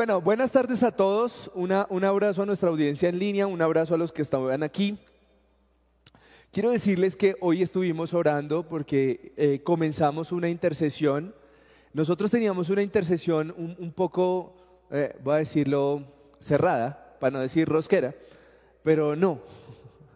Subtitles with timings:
[0.00, 1.50] Bueno, buenas tardes a todos.
[1.54, 4.98] Un abrazo a nuestra audiencia en línea, un abrazo a los que están aquí.
[6.50, 11.34] Quiero decirles que hoy estuvimos orando porque eh, comenzamos una intercesión.
[11.92, 14.56] Nosotros teníamos una intercesión un, poco,
[14.90, 16.02] eh, voy a decirlo,
[16.38, 18.14] cerrada, para no decir rosquera,
[18.82, 19.42] pero no.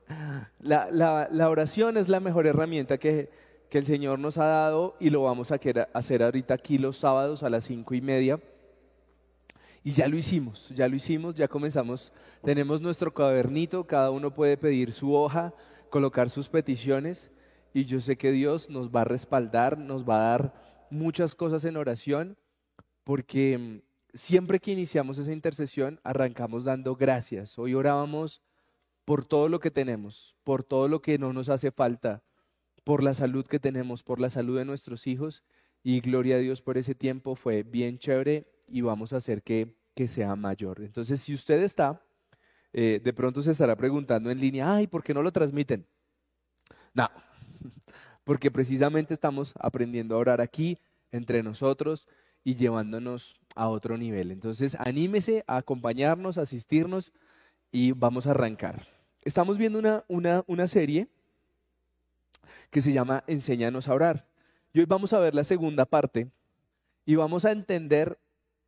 [0.60, 3.28] La, la, oración es la mejor herramienta que,
[3.68, 5.60] que, el Señor nos ha dado y lo vamos a
[5.92, 8.40] hacer ahorita aquí los sábados a las cinco y media
[9.86, 12.10] y ya lo hicimos, ya lo hicimos, ya comenzamos.
[12.42, 15.52] Tenemos nuestro cuadernito, cada uno puede pedir su hoja,
[15.90, 17.30] colocar sus peticiones
[17.74, 21.66] y yo sé que Dios nos va a respaldar, nos va a dar muchas cosas
[21.66, 22.38] en oración
[23.04, 23.80] porque mm,
[24.14, 27.58] siempre que iniciamos esa intercesión arrancamos dando gracias.
[27.58, 28.40] Hoy orábamos
[29.04, 32.22] por todo lo que tenemos, por todo lo que no nos hace falta,
[32.84, 35.44] por la salud que tenemos, por la salud de nuestros hijos
[35.82, 39.72] y gloria a Dios por ese tiempo, fue bien chévere y vamos a hacer que,
[40.08, 40.82] sea mayor.
[40.82, 42.02] Entonces, si usted está,
[42.72, 45.86] eh, de pronto se estará preguntando en línea, ay, ¿por qué no lo transmiten?
[46.92, 47.08] No,
[48.24, 50.76] porque precisamente estamos aprendiendo a orar aquí
[51.12, 52.08] entre nosotros
[52.42, 54.32] y llevándonos a otro nivel.
[54.32, 57.12] Entonces, anímese a acompañarnos, a asistirnos
[57.70, 58.88] y vamos a arrancar.
[59.22, 61.06] Estamos viendo una, una, una serie
[62.70, 64.26] que se llama Enséñanos a orar.
[64.72, 66.28] Y hoy vamos a ver la segunda parte
[67.06, 68.18] y vamos a entender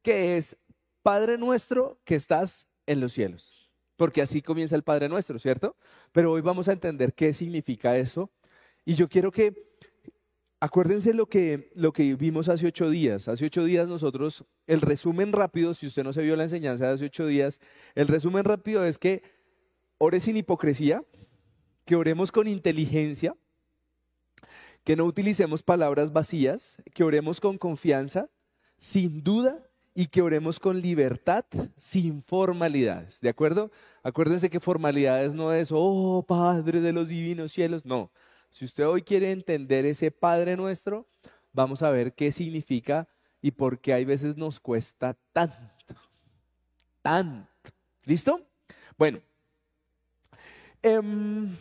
[0.06, 0.56] que es
[1.02, 3.72] Padre nuestro que estás en los cielos.
[3.96, 5.74] Porque así comienza el Padre nuestro, ¿cierto?
[6.12, 8.30] Pero hoy vamos a entender qué significa eso.
[8.84, 9.66] Y yo quiero que,
[10.60, 13.26] acuérdense lo que, lo que vimos hace ocho días.
[13.26, 16.92] Hace ocho días nosotros, el resumen rápido, si usted no se vio la enseñanza de
[16.92, 17.58] hace ocho días,
[17.96, 19.24] el resumen rápido es que
[19.98, 21.02] ore sin hipocresía,
[21.84, 23.34] que oremos con inteligencia,
[24.84, 28.30] que no utilicemos palabras vacías, que oremos con confianza,
[28.78, 29.66] sin duda
[29.98, 33.18] y que oremos con libertad, sin formalidades.
[33.18, 33.70] ¿De acuerdo?
[34.02, 37.86] Acuérdense que formalidades no es, oh Padre de los divinos cielos.
[37.86, 38.12] No.
[38.50, 41.06] Si usted hoy quiere entender ese Padre nuestro,
[41.50, 43.08] vamos a ver qué significa
[43.40, 45.94] y por qué hay veces nos cuesta tanto.
[47.00, 47.70] Tanto.
[48.04, 48.46] ¿Listo?
[48.98, 49.22] Bueno.
[50.82, 51.56] Em,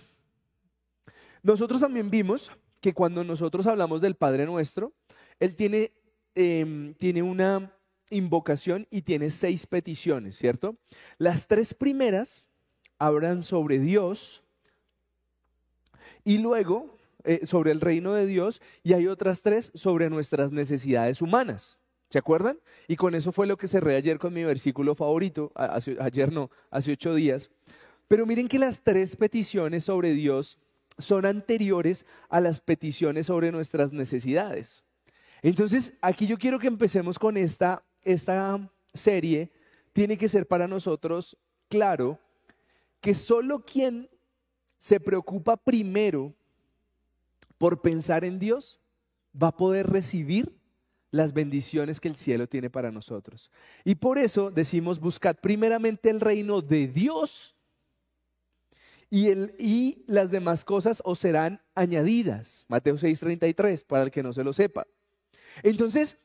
[1.41, 2.51] nosotros también vimos
[2.81, 4.91] que cuando nosotros hablamos del Padre nuestro,
[5.39, 5.93] Él tiene,
[6.35, 7.71] em, tiene una
[8.09, 10.75] invocación y tiene seis peticiones, ¿cierto?
[11.17, 12.45] Las tres primeras
[12.97, 14.43] hablan sobre Dios
[16.23, 21.21] y luego eh, sobre el reino de Dios y hay otras tres sobre nuestras necesidades
[21.21, 21.79] humanas.
[22.09, 22.59] ¿Se acuerdan?
[22.87, 26.91] Y con eso fue lo que cerré ayer con mi versículo favorito, ayer no, hace
[26.91, 27.49] ocho días.
[28.07, 30.59] Pero miren que las tres peticiones sobre Dios
[30.97, 34.83] son anteriores a las peticiones sobre nuestras necesidades.
[35.41, 39.51] Entonces, aquí yo quiero que empecemos con esta esta serie
[39.91, 42.19] tiene que ser para nosotros claro
[43.01, 44.09] que solo quien
[44.79, 46.33] se preocupa primero
[47.57, 48.79] por pensar en Dios
[49.41, 50.55] va a poder recibir
[51.11, 53.51] las bendiciones que el cielo tiene para nosotros.
[53.83, 57.55] Y por eso decimos, buscad primeramente el reino de Dios
[59.09, 62.65] y, el, y las demás cosas os serán añadidas.
[62.67, 64.85] Mateo 6:33, para el que no se lo sepa.
[65.63, 66.17] Entonces,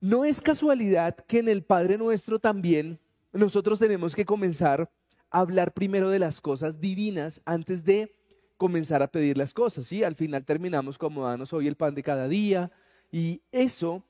[0.00, 2.98] no es casualidad que en el Padre Nuestro también
[3.32, 4.90] nosotros tenemos que comenzar
[5.30, 8.14] a hablar primero de las cosas divinas antes de
[8.56, 9.86] comenzar a pedir las cosas.
[9.86, 10.04] ¿sí?
[10.04, 12.70] Al final terminamos como danos hoy el pan de cada día
[13.10, 14.04] y eso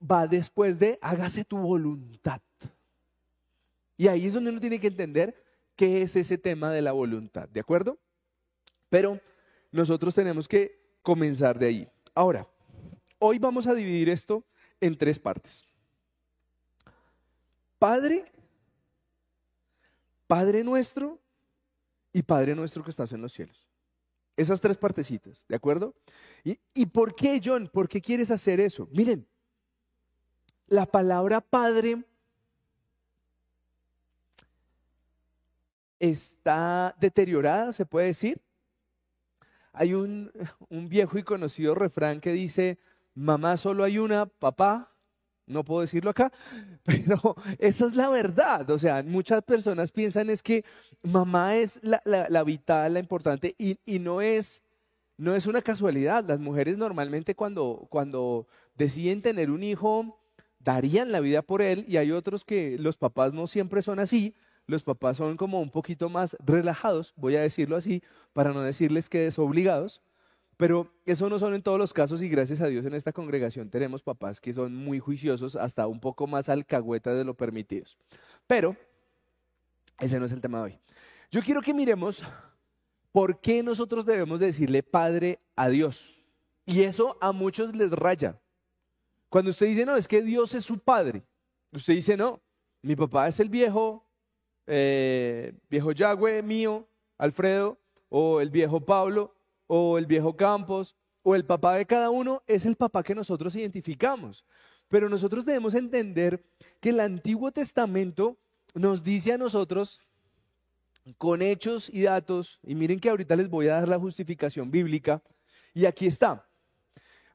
[0.00, 2.40] va después de hágase tu voluntad.
[3.96, 5.42] Y ahí es donde uno tiene que entender
[5.74, 7.98] qué es ese tema de la voluntad, ¿de acuerdo?
[8.88, 9.20] Pero
[9.72, 11.88] nosotros tenemos que comenzar de ahí.
[12.14, 12.46] Ahora,
[13.18, 14.44] hoy vamos a dividir esto
[14.80, 15.64] en tres partes.
[17.78, 18.24] Padre,
[20.26, 21.18] Padre nuestro
[22.12, 23.66] y Padre nuestro que estás en los cielos.
[24.36, 25.94] Esas tres partecitas, ¿de acuerdo?
[26.44, 27.68] ¿Y, ¿Y, por qué, John?
[27.72, 28.88] ¿Por qué quieres hacer eso?
[28.92, 29.26] Miren,
[30.68, 32.04] la palabra Padre
[35.98, 38.40] está deteriorada, se puede decir.
[39.72, 40.32] Hay un,
[40.68, 42.78] un viejo y conocido refrán que dice,
[43.18, 44.94] mamá solo hay una, papá,
[45.46, 46.32] no puedo decirlo acá,
[46.84, 48.70] pero esa es la verdad.
[48.70, 50.64] O sea, muchas personas piensan es que
[51.02, 54.62] mamá es la, vital, la importante, y, no, es,
[55.16, 56.24] no es una casualidad.
[56.24, 60.20] Las mujeres normalmente cuando, cuando deciden tener un hijo,
[60.60, 64.34] darían la vida por él, y hay otros que los papás no siempre son así.
[64.66, 68.02] Los papás son como un poquito más relajados, voy a decirlo así,
[68.34, 70.02] para no decirles que desobligados
[70.58, 73.70] Pero eso no son en todos los casos y gracias a Dios en esta congregación
[73.70, 77.96] tenemos papás que son muy juiciosos, hasta un poco más alcahuetas de lo permitidos.
[78.48, 78.76] Pero
[80.00, 80.78] ese no es el tema de hoy.
[81.30, 82.24] Yo quiero que miremos
[83.12, 86.12] por qué nosotros debemos decirle Padre a Dios.
[86.66, 88.40] Y eso a muchos les raya.
[89.28, 91.22] Cuando usted dice, no, es que Dios es su Padre.
[91.70, 92.40] Usted dice, no,
[92.82, 94.04] mi papá es el viejo,
[94.66, 97.78] eh, viejo Yahweh mío, Alfredo,
[98.08, 99.37] o el viejo Pablo,
[99.68, 103.54] o el viejo Campos, o el papá de cada uno, es el papá que nosotros
[103.54, 104.44] identificamos.
[104.88, 106.42] Pero nosotros debemos entender
[106.80, 108.38] que el Antiguo Testamento
[108.74, 110.00] nos dice a nosotros
[111.16, 115.22] con hechos y datos, y miren que ahorita les voy a dar la justificación bíblica,
[115.74, 116.46] y aquí está.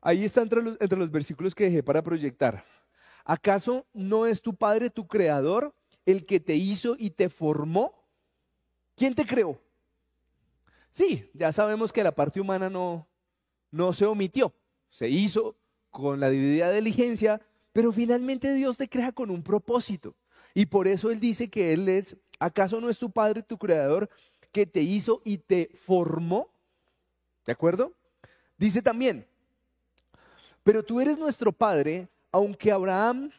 [0.01, 2.65] Ahí está entre los, entre los versículos que dejé para proyectar.
[3.23, 5.73] ¿Acaso no es tu Padre tu creador,
[6.05, 8.03] el que te hizo y te formó?
[8.95, 9.59] ¿Quién te creó?
[10.93, 13.07] Sí, ya sabemos que la parte humana no,
[13.71, 14.53] no se omitió,
[14.89, 15.55] se hizo
[15.89, 17.41] con la dividida diligencia,
[17.71, 20.13] pero finalmente Dios te crea con un propósito.
[20.53, 24.07] Y por eso Él dice que Él es, ¿acaso no es tu Padre, tu Creador,
[24.51, 26.47] que te hizo y te formó?
[27.43, 27.91] ¿De acuerdo?
[28.59, 29.25] Dice también,
[30.63, 33.31] pero tú eres nuestro Padre, aunque Abraham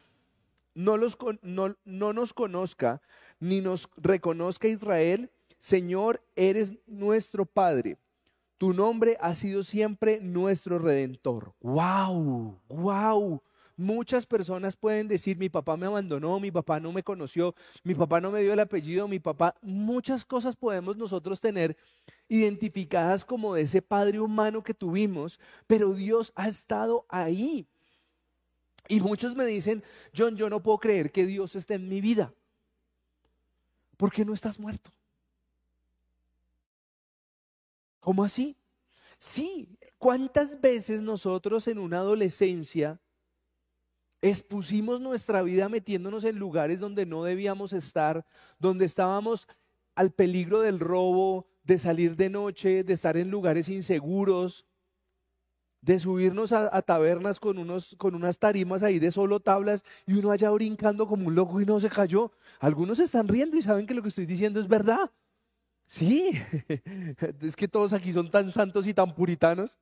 [0.73, 3.01] no, los, no, no nos conozca,
[3.39, 5.29] ni nos reconozca Israel,
[5.65, 7.97] Señor, eres nuestro Padre.
[8.59, 11.55] Tu nombre ha sido siempre nuestro redentor.
[11.59, 12.61] ¡Wow!
[12.67, 13.41] ¡Wow!
[13.75, 18.21] Muchas personas pueden decir, mi papá me abandonó, mi papá no me conoció, mi papá
[18.21, 21.75] no me dio el apellido, mi papá, muchas cosas podemos nosotros tener
[22.29, 27.67] identificadas como de ese padre humano que tuvimos, pero Dios ha estado ahí.
[28.87, 29.83] Y muchos me dicen,
[30.15, 32.31] John, yo no puedo creer que Dios esté en mi vida.
[33.97, 34.91] ¿Por qué no estás muerto?
[38.05, 38.55] ¿Cómo así?
[39.17, 43.01] Sí, ¿cuántas veces nosotros en una adolescencia
[44.21, 48.23] expusimos nuestra vida metiéndonos en lugares donde no debíamos estar,
[48.59, 49.47] donde estábamos
[49.95, 54.67] al peligro del robo, de salir de noche, de estar en lugares inseguros,
[55.81, 60.29] de subirnos a, tabernas con, unos, con unas tarimas ahí de solo tablas y uno
[60.29, 62.31] allá brincando como un loco y no se cayó.
[62.59, 65.09] Algunos están riendo y saben que lo que estoy diciendo es verdad.
[65.87, 66.31] Sí,
[67.41, 69.77] es que todos aquí son tan santos y tan puritanos.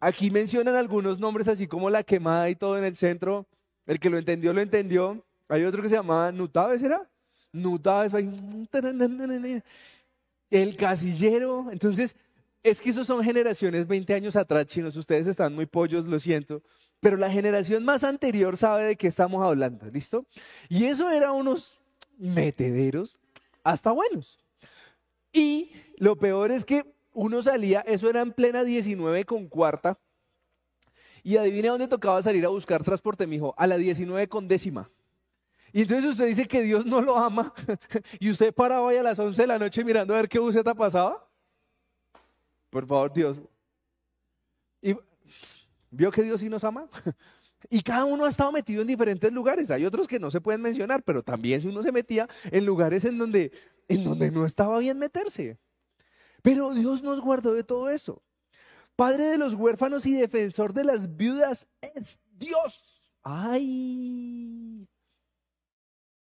[0.00, 3.46] Aquí mencionan algunos nombres así como la quemada y todo en el centro.
[3.86, 5.24] El que lo entendió, lo entendió.
[5.48, 7.08] Hay otro que se llamaba Nutaves, ¿era?
[7.52, 8.12] Nutaves.
[10.50, 11.70] El casillero.
[11.70, 12.16] Entonces,
[12.62, 14.96] es que esos son generaciones 20 años atrás, chinos.
[14.96, 16.62] Ustedes están muy pollos, lo siento.
[17.00, 20.26] Pero la generación más anterior sabe de qué estamos hablando, ¿listo?
[20.68, 21.78] Y eso era unos
[22.18, 23.19] metederos
[23.64, 24.38] hasta buenos.
[25.32, 29.98] Y lo peor es que uno salía, eso era en plena 19 con cuarta,
[31.22, 34.90] y adivine dónde tocaba salir a buscar transporte, mijo, a la 19 con décima.
[35.72, 37.52] Y entonces usted dice que Dios no lo ama,
[38.18, 40.74] y usted paraba ahí a las 11 de la noche mirando a ver qué buseta
[40.74, 41.28] pasaba.
[42.70, 43.40] Por favor, Dios.
[44.80, 44.96] Y
[45.90, 46.88] vio que Dios sí nos ama.
[47.68, 49.70] Y cada uno ha estado metido en diferentes lugares.
[49.70, 53.04] Hay otros que no se pueden mencionar, pero también si uno se metía en lugares
[53.04, 53.52] en donde,
[53.88, 55.58] en donde no estaba bien meterse.
[56.42, 58.22] Pero Dios nos guardó de todo eso.
[58.96, 63.02] Padre de los huérfanos y defensor de las viudas es Dios.
[63.22, 64.88] Ay.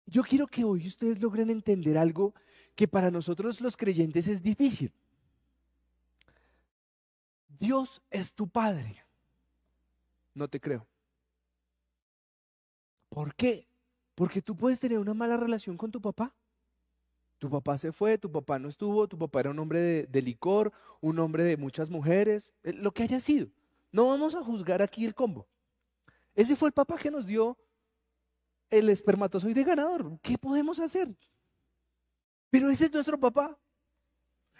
[0.06, 2.34] Yo quiero que hoy ustedes logren entender algo
[2.74, 4.92] que para nosotros los creyentes es difícil.
[7.48, 9.04] Dios es tu Padre.
[10.34, 10.86] No te creo.
[13.12, 13.68] ¿Por qué?
[14.14, 16.34] Porque tú puedes tener una mala relación con tu papá.
[17.38, 20.72] Tu papá se fue, tu papá no estuvo, tu papá era un hombre de, licor,
[21.02, 23.48] un hombre de muchas mujeres, eh, lo que haya sido.
[23.90, 25.46] No vamos a juzgar aquí el combo.
[26.34, 27.58] Ese fue el papá que nos dio
[28.70, 30.18] el espermatozoide ganador.
[30.22, 31.14] ¿Qué podemos hacer?
[32.48, 33.58] Pero ese es nuestro papá.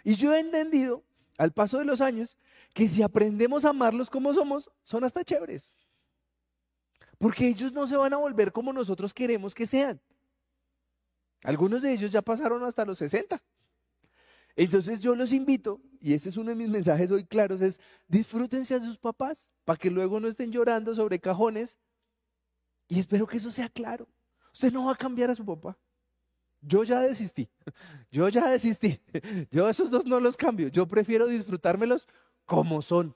[0.03, 1.03] Y yo he entendido,
[1.39, 2.37] al paso de los años,
[2.75, 5.75] que si aprendemos a amarlos como somos, son hasta chéveres.
[7.17, 9.99] Porque ellos no se van a volver como nosotros queremos que sean.
[11.43, 13.41] Algunos de ellos ya pasaron hasta los 60.
[14.55, 18.75] Entonces yo los invito, y este es uno de mis mensajes hoy claros, es disfrútense
[18.75, 21.77] a sus papás para que luego no estén llorando sobre cajones.
[22.87, 24.07] Y espero que eso sea claro.
[24.53, 25.77] Usted no va a cambiar a su papá.
[26.61, 27.49] Yo ya desistí.
[28.11, 29.01] Yo ya desistí.
[29.51, 30.67] Yo esos dos no los cambio.
[30.67, 32.07] Yo prefiero disfrutármelos
[32.45, 33.15] como son.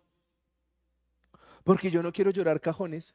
[1.63, 3.13] Porque yo no quiero llorar cajones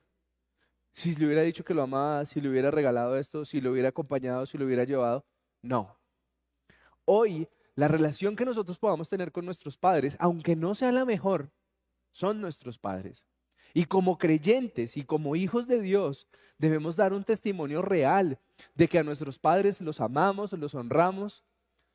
[0.93, 3.89] si le hubiera dicho que lo amaba, si le hubiera regalado esto, si lo hubiera
[3.89, 5.25] acompañado, si lo hubiera llevado.
[5.63, 5.99] No.
[7.05, 11.51] Hoy la relación que nosotros podamos tener con nuestros padres, aunque no sea la mejor,
[12.11, 13.25] son nuestros padres.
[13.75, 18.39] Y como creyentes y como hijos de Dios, debemos dar un testimonio real
[18.75, 21.43] de que a nuestros padres los amamos, los honramos,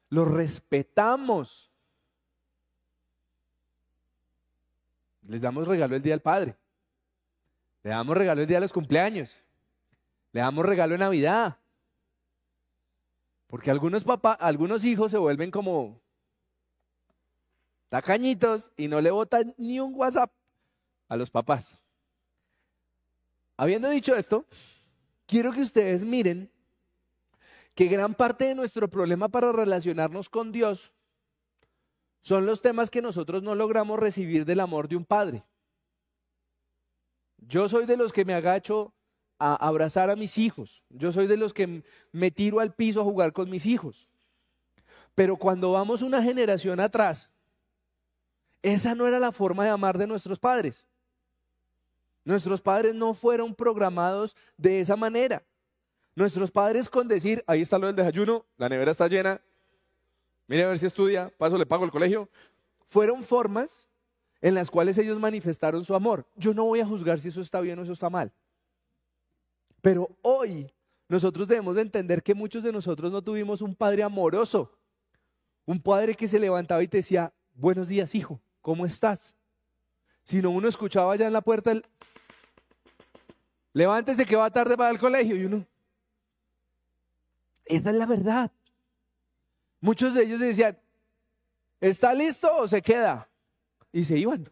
[0.10, 1.72] los respetamos.
[5.22, 6.56] Les damos regalo el día del Padre.
[7.88, 9.32] Le damos regalo el día de los cumpleaños.
[10.34, 11.58] Le damos regalo en Navidad.
[13.48, 15.98] Porque algunos papás, algunos hijos se vuelven como
[17.88, 20.30] tacañitos y no le botan ni un WhatsApp
[21.08, 21.78] a los papás.
[23.56, 24.44] Habiendo dicho esto,
[25.26, 26.52] quiero que ustedes miren
[27.74, 30.92] que gran parte de nuestro problema para relacionarnos con Dios
[32.20, 35.46] son los temas que nosotros no logramos recibir del amor de un padre.
[37.38, 38.94] Yo soy de los que me agacho
[39.40, 40.84] a abrazar a mis hijos.
[40.90, 44.08] Yo soy de los que me tiro al piso a jugar con mis hijos.
[45.16, 47.30] Pero cuando vamos una generación atrás,
[48.62, 50.86] esa no era la forma de amar de nuestros padres.
[52.24, 55.44] Nuestros padres no fueron programados de esa manera.
[56.16, 59.40] Nuestros padres con decir, ahí está lo del desayuno, la nevera está llena,
[60.48, 62.28] mire a ver si estudia, paso le pago el colegio,
[62.88, 63.87] fueron formas
[64.42, 66.26] en las cuales ellos manifestaron su amor.
[66.36, 68.32] Yo no voy a juzgar si eso está bien o eso está mal.
[69.82, 70.72] Pero hoy
[71.08, 74.72] nosotros debemos de entender que muchos de nosotros no tuvimos un padre amoroso,
[75.66, 79.34] un padre que se levantaba y te decía, buenos días hijo, ¿cómo estás?
[80.24, 81.86] Sino uno escuchaba ya en la puerta el,
[83.74, 85.66] levántese que va tarde para el colegio y uno,
[87.66, 88.52] esa es la verdad.
[89.80, 90.78] Muchos de ellos decían,
[91.80, 93.30] ¿está listo o se queda?
[93.92, 94.50] Y se iban.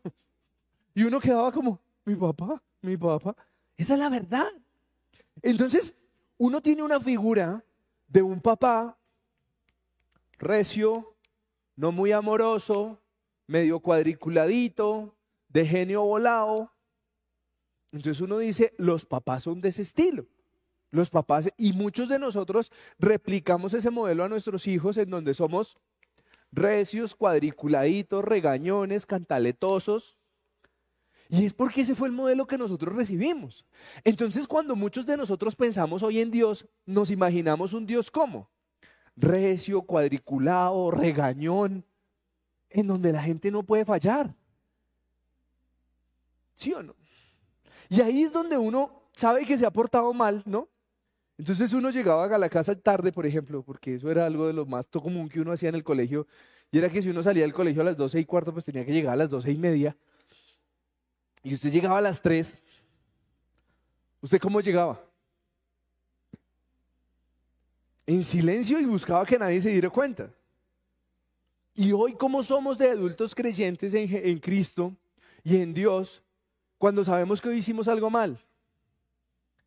[0.94, 3.36] Y uno quedaba como, mi papá, mi papá.
[3.77, 4.48] Esa es la verdad.
[5.42, 5.94] Entonces,
[6.38, 7.63] uno tiene una figura
[8.08, 8.98] de un papá
[10.38, 11.15] recio,
[11.75, 13.00] no muy amoroso,
[13.48, 15.15] medio cuadriculadito,
[15.50, 16.72] de genio volado.
[17.92, 20.25] Entonces uno dice, los papás son de ese estilo.
[20.92, 25.77] Los papás, y muchos de nosotros replicamos ese modelo a nuestros hijos en donde somos
[26.55, 30.17] recios, cuadriculaditos, regañones, cantaletosos.
[31.27, 33.65] Y es porque ese fue el modelo que nosotros recibimos.
[34.03, 38.50] Entonces, cuando muchos de nosotros pensamos hoy en Dios, nos imaginamos un Dios como
[39.15, 41.85] recio, cuadriculado, regañón,
[42.69, 44.35] en donde la gente no puede fallar.
[46.53, 46.95] ¿Sí o no?
[47.89, 50.69] Y ahí es donde uno sabe que se ha portado mal, ¿no?
[51.38, 54.65] Entonces uno llegaba a la casa tarde, por ejemplo, porque eso era algo de lo
[54.65, 56.27] más común que uno hacía en el colegio,
[56.72, 58.86] y era que si uno salía del colegio a las doce y cuarto, pues tenía
[58.86, 59.96] que llegar a las doce y media
[61.46, 62.58] y usted llegaba a las 3,
[64.20, 65.00] ¿usted cómo llegaba?
[68.08, 70.34] En silencio y buscaba que nadie se diera cuenta.
[71.75, 74.96] Y hoy, como somos de adultos creyentes en, en Cristo
[75.44, 76.24] y en Dios,
[76.80, 78.44] cuando sabemos que hoy hicimos algo mal,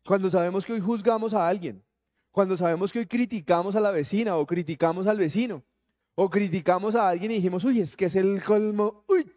[0.09, 1.83] cuando sabemos que hoy juzgamos a alguien,
[2.31, 5.61] cuando sabemos que hoy criticamos a la vecina o criticamos al vecino,
[6.15, 9.31] o criticamos a alguien y dijimos, uy, es que es el colmo, uy,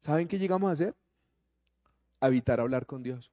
[0.00, 0.96] ¿Saben qué llegamos a hacer?
[2.18, 3.30] A evitar hablar con Dios.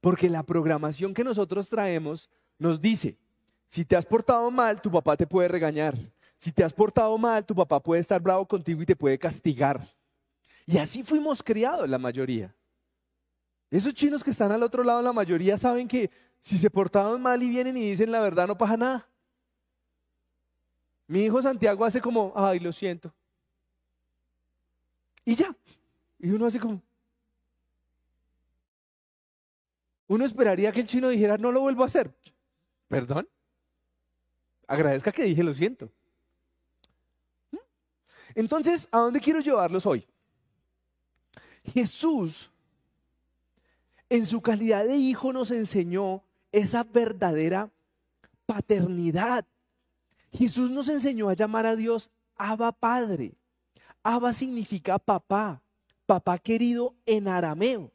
[0.00, 3.18] Porque la programación que nosotros traemos nos dice,
[3.66, 5.98] si te has portado mal, tu papá te puede regañar.
[6.36, 9.92] Si te has portado mal, tu papá puede estar bravo contigo y te puede castigar.
[10.64, 12.54] Y así fuimos criados la mayoría.
[13.70, 17.42] Esos chinos que están al otro lado, la mayoría saben que si se portaron mal
[17.42, 19.08] y vienen y dicen la verdad, no pasa nada.
[21.06, 23.14] Mi hijo Santiago hace como, ay, lo siento.
[25.24, 25.54] Y ya.
[26.18, 26.82] Y uno hace como...
[30.06, 32.14] Uno esperaría que el chino dijera, no lo vuelvo a hacer.
[32.88, 33.28] ¿Perdón?
[34.66, 35.90] Agradezca que dije, lo siento.
[37.50, 37.58] ¿Mm?
[38.34, 40.06] Entonces, ¿a dónde quiero llevarlos hoy?
[41.64, 42.50] Jesús,
[44.08, 47.70] en su calidad de hijo, nos enseñó esa verdadera
[48.46, 49.44] paternidad.
[50.32, 53.34] Jesús nos enseñó a llamar a Dios Abba Padre.
[54.02, 55.62] Abba significa papá,
[56.06, 57.90] papá querido en arameo.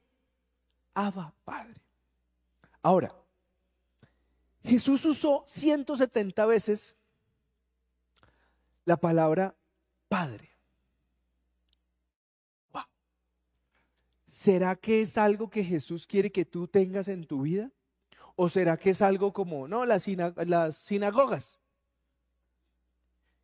[0.94, 1.80] Abba, Padre.
[2.82, 3.14] Ahora,
[4.64, 6.96] Jesús usó 170 veces
[8.86, 9.56] la palabra
[10.08, 10.49] Padre.
[14.40, 17.70] ¿Será que es algo que Jesús quiere que tú tengas en tu vida?
[18.38, 21.60] ¿O será que es algo como, no, las, las sinagogas?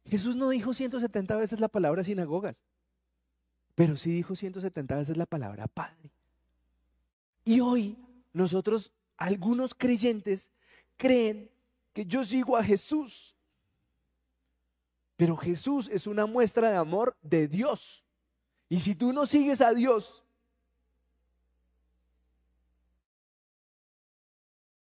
[0.05, 2.63] Jesús no dijo 170 veces la palabra sinagogas,
[3.75, 6.13] pero sí dijo 170 veces la palabra Padre.
[7.43, 7.97] Y hoy
[8.31, 10.49] nosotros, algunos creyentes,
[10.95, 11.51] creen
[11.91, 13.35] que yo sigo a Jesús
[15.17, 18.01] Pero Jesús es una muestra de amor de Dios.
[18.69, 20.24] Y si tú no sigues a Dios,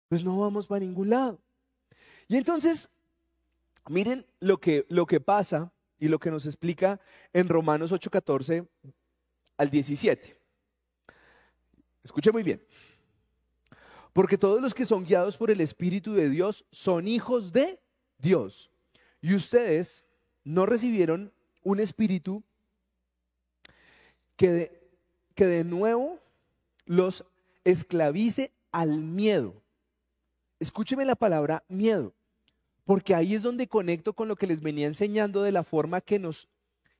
[0.08, 1.38] pues no vamos para ningún lado.
[2.28, 2.90] Y entonces,
[3.88, 7.00] miren lo que, lo que pasa y lo que nos explica
[7.32, 8.66] en Romanos 8:14
[9.56, 10.38] al 17.
[12.04, 12.62] Escuche muy bien.
[14.12, 17.80] Porque todos los que son guiados por el Espíritu de Dios son hijos de
[18.18, 18.70] Dios.
[19.20, 20.04] Y ustedes
[20.44, 22.42] no recibieron un espíritu
[24.36, 24.90] que de,
[25.34, 26.18] que de nuevo
[26.86, 27.24] los
[27.64, 29.62] esclavice al miedo.
[30.60, 32.14] Escúcheme la palabra miedo,
[32.84, 36.18] porque ahí es donde conecto con lo que les venía enseñando de la forma que
[36.18, 36.48] nos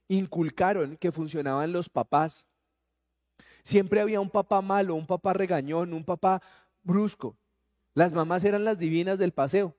[0.07, 2.47] inculcaron que funcionaban los papás.
[3.65, 6.41] Siempre había un papá malo, un papá regañón, un papá
[6.83, 7.37] brusco.
[7.95, 9.75] Las mamás eran las divinas del paseo.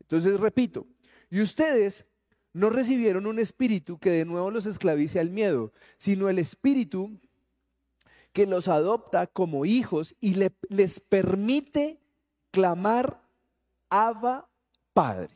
[0.00, 0.86] Entonces, repito,
[1.30, 2.06] y ustedes
[2.52, 7.18] no recibieron un espíritu que de nuevo los esclavice al miedo, sino el espíritu
[8.32, 10.34] que los adopta como hijos y
[10.68, 11.98] les permite
[12.50, 13.20] clamar
[13.88, 14.48] Abba
[14.92, 15.34] Padre.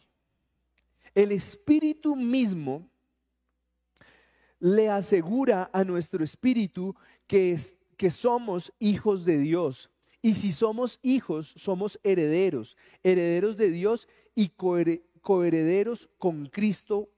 [1.14, 2.88] El espíritu mismo
[4.58, 6.94] le asegura a nuestro espíritu
[7.26, 7.58] que,
[7.96, 9.90] que somos hijos de Dios.
[10.22, 14.50] Y si somos hijos, somos herederos, herederos de Dios y
[15.20, 17.10] coherederos con Cristo,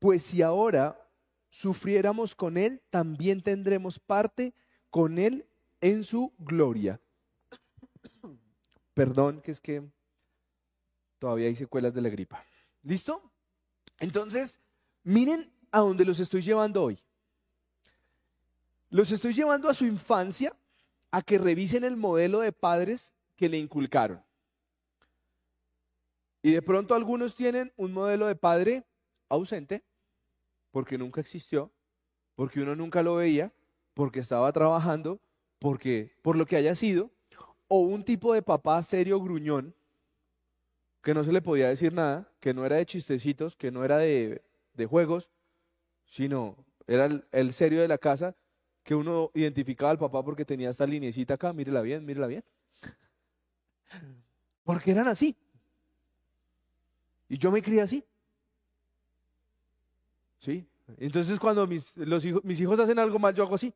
[0.00, 1.08] pues si ahora
[1.48, 4.52] sufriéramos con Él, también tendremos parte
[4.92, 5.46] con Él
[5.80, 7.00] en su gloria.
[8.92, 9.82] Perdón, que es que
[11.18, 12.44] todavía hay secuelas de la gripa.
[12.82, 13.32] ¿Listo?
[13.98, 14.60] Entonces,
[15.02, 16.98] miren a dónde los estoy llevando hoy.
[18.90, 20.54] Los estoy llevando a su infancia,
[21.10, 24.22] a que revisen el modelo de padres que le inculcaron.
[26.42, 28.84] Y de pronto algunos tienen un modelo de padre
[29.30, 29.82] ausente,
[30.70, 31.72] porque nunca existió,
[32.34, 33.54] porque uno nunca lo veía,
[33.94, 35.20] porque estaba trabajando,
[35.58, 37.10] porque por lo que haya sido,
[37.68, 39.74] o un tipo de papá serio gruñón,
[41.02, 43.98] que no se le podía decir nada, que no era de chistecitos, que no era
[43.98, 44.42] de,
[44.74, 45.30] de juegos,
[46.06, 48.34] sino era el, serio de la casa,
[48.84, 52.44] que uno identificaba al papá porque tenía esta linecita acá, mírela bien, mírela bien.
[54.64, 55.36] Porque eran así.
[57.28, 58.04] Y yo me crié así.
[60.40, 60.66] ¿Sí?
[60.98, 63.74] Entonces cuando mis, los hijos, mis hijos hacen algo mal, yo hago así.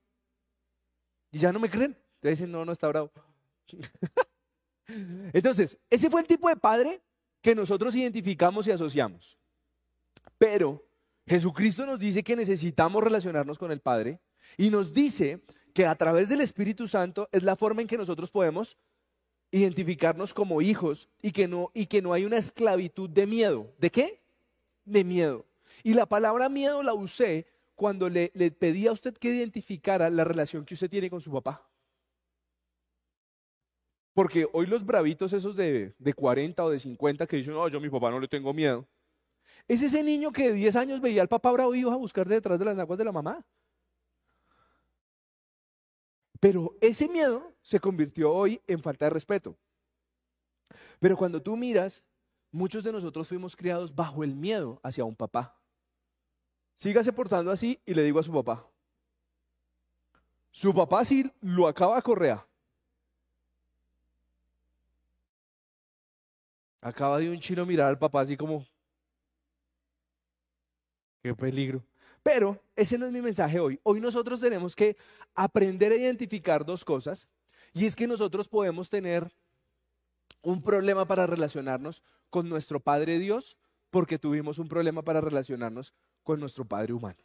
[1.32, 1.96] Y ya no me creen.
[2.20, 3.10] Te dicen, no, no está bravo.
[5.32, 7.02] Entonces, ese fue el tipo de padre
[7.42, 9.38] que nosotros identificamos y asociamos.
[10.38, 10.86] Pero
[11.26, 14.20] Jesucristo nos dice que necesitamos relacionarnos con el Padre
[14.56, 15.42] y nos dice
[15.74, 18.76] que a través del Espíritu Santo es la forma en que nosotros podemos
[19.50, 23.72] identificarnos como hijos y que no, y que no hay una esclavitud de miedo.
[23.78, 24.20] ¿De qué?
[24.84, 25.45] De miedo.
[25.86, 27.46] Y la palabra miedo la usé
[27.76, 31.64] cuando le, pedí a usted que identificara la relación que usted tiene con su papá.
[34.12, 37.78] Porque hoy los bravitos esos de, de 40 o de 50 que dicen, no, yo
[37.78, 38.84] a mi papá no le tengo miedo.
[39.68, 42.26] Es ese niño que de 10 años veía al papá bravo y iba a buscar
[42.26, 43.46] detrás de las aguas de la mamá.
[46.40, 49.56] Pero ese miedo se convirtió hoy en falta de respeto.
[50.98, 52.02] Pero cuando tú miras,
[52.50, 55.56] muchos de nosotros fuimos criados bajo el miedo hacia un papá.
[56.76, 58.64] Sígase portando así y le digo a su papá.
[60.52, 62.46] Su papá sí lo acaba de correa.
[66.80, 68.64] Acaba de un chino mirar al papá así como,
[71.22, 71.82] Qué peligro.
[72.22, 73.80] Pero ese no es mi mensaje hoy.
[73.82, 74.96] Hoy nosotros tenemos que
[75.34, 77.26] aprender a identificar dos cosas.
[77.72, 79.32] Y es que nosotros podemos tener
[80.42, 83.56] un problema para relacionarnos con nuestro Padre Dios
[83.96, 87.16] porque tuvimos un problema para relacionarnos con nuestro Padre humano.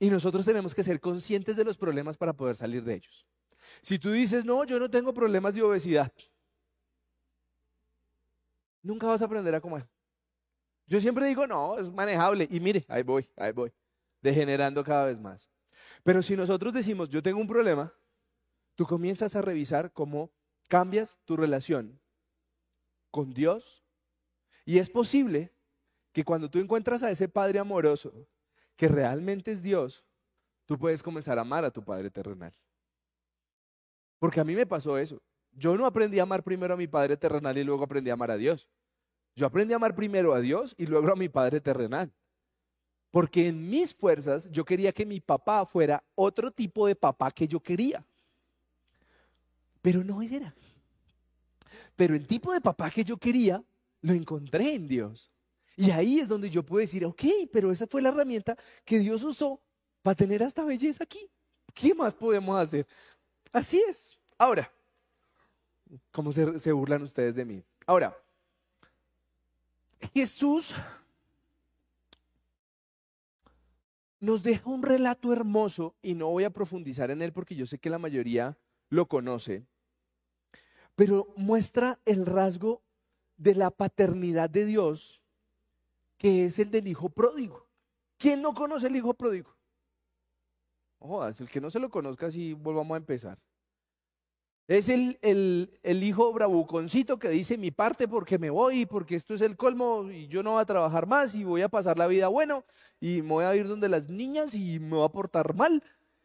[0.00, 3.24] Y nosotros tenemos que ser conscientes de los problemas para poder salir de ellos.
[3.80, 6.12] Si tú dices, no, yo no tengo problemas de obesidad,
[8.82, 9.88] nunca vas a aprender a comer.
[10.88, 12.48] Yo siempre digo, no, es manejable.
[12.50, 13.72] Y mire, ahí voy, ahí voy,
[14.20, 15.48] degenerando cada vez más.
[16.02, 17.94] Pero si nosotros decimos, yo tengo un problema,
[18.74, 20.32] tú comienzas a revisar cómo
[20.66, 22.00] cambias tu relación
[23.12, 23.83] con Dios.
[24.64, 25.52] Y es posible
[26.12, 28.12] que cuando tú encuentras a ese Padre amoroso,
[28.76, 30.04] que realmente es Dios,
[30.64, 32.52] tú puedes comenzar a amar a tu Padre terrenal.
[34.18, 35.20] Porque a mí me pasó eso.
[35.52, 38.30] Yo no aprendí a amar primero a mi Padre terrenal y luego aprendí a amar
[38.30, 38.68] a Dios.
[39.36, 42.12] Yo aprendí a amar primero a Dios y luego a mi Padre terrenal.
[43.10, 47.46] Porque en mis fuerzas yo quería que mi papá fuera otro tipo de papá que
[47.46, 48.04] yo quería.
[49.82, 50.54] Pero no era.
[51.94, 53.62] Pero el tipo de papá que yo quería
[54.04, 55.30] lo encontré en Dios.
[55.76, 59.24] Y ahí es donde yo puedo decir, ok, pero esa fue la herramienta que Dios
[59.24, 59.62] usó
[60.02, 61.30] para tener esta belleza aquí.
[61.72, 62.86] ¿Qué más podemos hacer?
[63.50, 64.16] Así es.
[64.36, 64.70] Ahora,
[66.12, 67.64] ¿cómo se, se burlan ustedes de mí?
[67.86, 68.14] Ahora,
[70.12, 70.74] Jesús
[74.20, 77.78] nos deja un relato hermoso y no voy a profundizar en él porque yo sé
[77.78, 78.58] que la mayoría
[78.90, 79.64] lo conoce,
[80.94, 82.83] pero muestra el rasgo
[83.44, 85.20] de la paternidad de Dios,
[86.16, 87.68] que es el del hijo pródigo.
[88.16, 89.54] ¿Quién no conoce el hijo pródigo?
[90.98, 93.38] Ojo, el que no se lo conozca, si volvamos a empezar.
[94.66, 99.42] Es el, el, hijo bravuconcito que dice mi parte porque me voy, porque esto es
[99.42, 102.28] el colmo y yo no voy a trabajar más y voy a pasar la vida
[102.28, 102.64] bueno
[102.98, 105.82] y me voy a ir donde las niñas y me voy a portar mal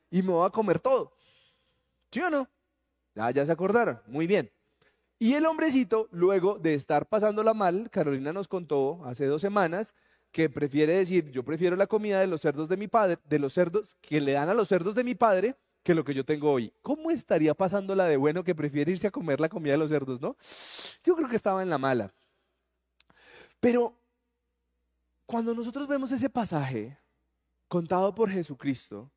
[0.10, 1.12] y me voy a comer todo.
[2.12, 2.48] ¿Sí o no?
[3.18, 4.50] Ah, ya se acordaron, muy bien.
[5.22, 9.94] Y el hombrecito, luego de estar pasándola mal, Carolina nos contó hace dos semanas
[10.32, 13.52] que prefiere decir, yo prefiero la comida de los cerdos de mi padre, de los
[13.52, 16.50] cerdos que le dan a los cerdos de mi padre, que lo que yo tengo
[16.50, 16.72] hoy.
[16.82, 19.90] ¿Cómo estaría pasando la de bueno que prefiere irse a comer la comida de los
[19.90, 20.38] cerdos, no?
[21.04, 22.14] Yo creo que estaba en la mala.
[23.60, 23.94] Pero
[25.26, 26.98] cuando nosotros vemos ese pasaje
[27.68, 29.12] contado por Jesucristo,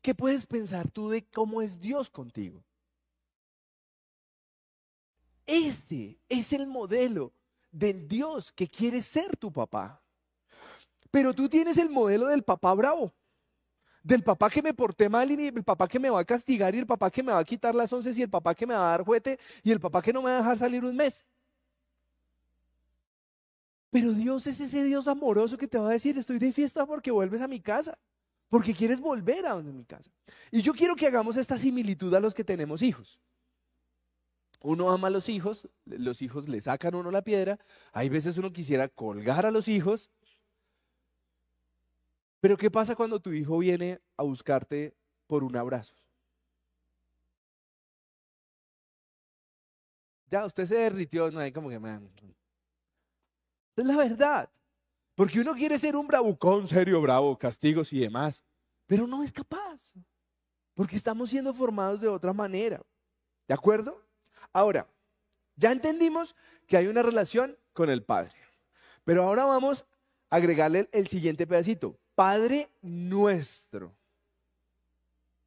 [0.00, 2.64] ¿qué puedes pensar tú de cómo es Dios contigo?
[5.48, 7.32] Ese es el modelo
[7.72, 10.00] del Dios que quiere ser tu papá.
[11.10, 13.12] Pero tú tienes el modelo del papá bravo
[14.08, 16.78] del papá que me porté mal y el papá que me va a castigar y
[16.78, 18.88] el papá que me va a quitar las once y el papá que me va
[18.88, 21.26] a dar juguete y el papá que no me va a dejar salir un mes.
[23.90, 27.10] Pero Dios es ese Dios amoroso que te va a decir, estoy de fiesta porque
[27.10, 27.98] vuelves a mi casa,
[28.48, 30.10] porque quieres volver a donde mi casa.
[30.50, 33.18] Y yo quiero que hagamos esta similitud a los que tenemos hijos.
[34.60, 37.58] Uno ama a los hijos, los hijos le sacan a uno la piedra,
[37.92, 40.10] hay veces uno quisiera colgar a los hijos,
[42.40, 45.94] pero ¿qué pasa cuando tu hijo viene a buscarte por un abrazo?
[50.30, 51.78] Ya, usted se derritió, no hay como que...
[51.78, 52.10] Man.
[53.76, 54.50] Es la verdad.
[55.14, 58.42] Porque uno quiere ser un bravucón, serio, bravo, castigos y demás.
[58.86, 59.94] Pero no es capaz.
[60.74, 62.80] Porque estamos siendo formados de otra manera.
[63.48, 64.07] ¿De acuerdo?
[64.52, 64.86] Ahora,
[65.56, 68.34] ya entendimos que hay una relación con el Padre.
[69.04, 69.86] Pero ahora vamos
[70.30, 71.96] a agregarle el siguiente pedacito.
[72.14, 73.94] Padre nuestro.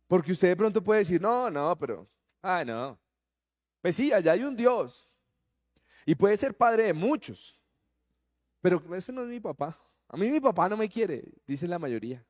[0.07, 2.07] Porque usted de pronto puede decir, no, no, pero,
[2.41, 2.97] ah, no.
[3.81, 5.07] Pues sí, allá hay un Dios.
[6.05, 7.57] Y puede ser padre de muchos.
[8.61, 9.77] Pero ese no es mi papá.
[10.07, 12.23] A mí mi papá no me quiere, dice la mayoría.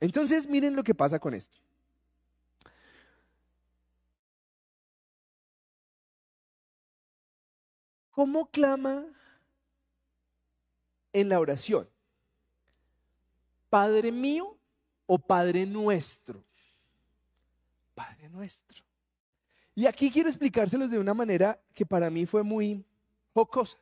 [0.00, 1.58] Entonces, miren lo que pasa con esto.
[8.18, 9.06] ¿Cómo clama
[11.12, 11.88] en la oración?
[13.70, 14.58] Padre mío
[15.06, 16.42] o Padre nuestro.
[17.94, 18.82] Padre nuestro.
[19.72, 22.84] Y aquí quiero explicárselos de una manera que para mí fue muy
[23.34, 23.78] jocosa.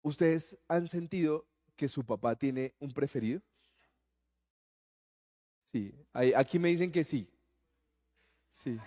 [0.00, 1.44] ¿Ustedes han sentido
[1.76, 3.42] que su papá tiene un preferido?
[5.64, 7.28] Sí, aquí me dicen que sí.
[8.50, 8.80] Sí.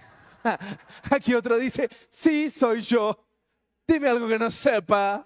[1.12, 3.24] Aquí otro dice, sí, soy yo.
[3.88, 5.26] Dime algo que no sepa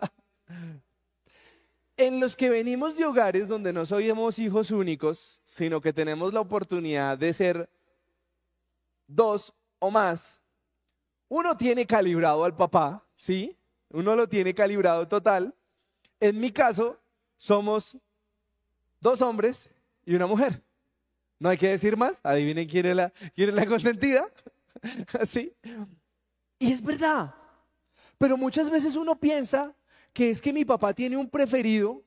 [1.98, 6.42] en los que venimos de hogares donde no somos hijos únicos, sino que tenemos la
[6.42, 7.70] oportunidad de ser
[9.08, 10.40] dos o más,
[11.28, 13.56] uno tiene calibrado al papá, ¿sí?
[13.90, 15.54] Uno lo tiene calibrado total.
[16.20, 17.00] En mi caso,
[17.38, 17.98] somos
[19.00, 19.70] dos hombres
[20.06, 20.62] y una mujer.
[21.40, 22.20] No hay que decir más.
[22.24, 24.28] Adivinen quién es la, quién es la consentida.
[25.26, 25.54] ¿Sí?
[26.60, 27.34] Y es verdad.
[28.18, 29.76] Pero muchas veces uno piensa
[30.14, 32.04] que es que mi papá tiene un preferido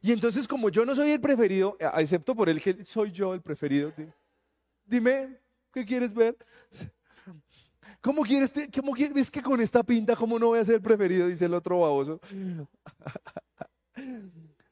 [0.00, 3.42] y entonces como yo no soy el preferido, excepto por él que soy yo el
[3.42, 3.92] preferido,
[4.84, 5.40] dime,
[5.72, 6.36] ¿qué quieres ver?
[8.00, 10.82] ¿Cómo quieres, cómo quieres, ves que con esta pinta, cómo no voy a ser el
[10.82, 11.26] preferido?
[11.26, 12.20] Dice el otro baboso.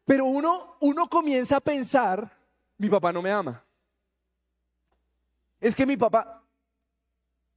[0.04, 2.30] Pero uno, uno comienza a pensar,
[2.78, 3.64] mi papá no me ama.
[5.60, 6.45] Es que mi papá,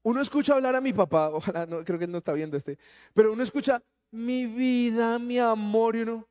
[0.04, 2.78] uno escucha hablar a mi papá, ojalá, no, creo que él no está viendo este,
[3.14, 3.82] pero uno escucha,
[4.12, 6.28] mi vida, mi amor, y uno,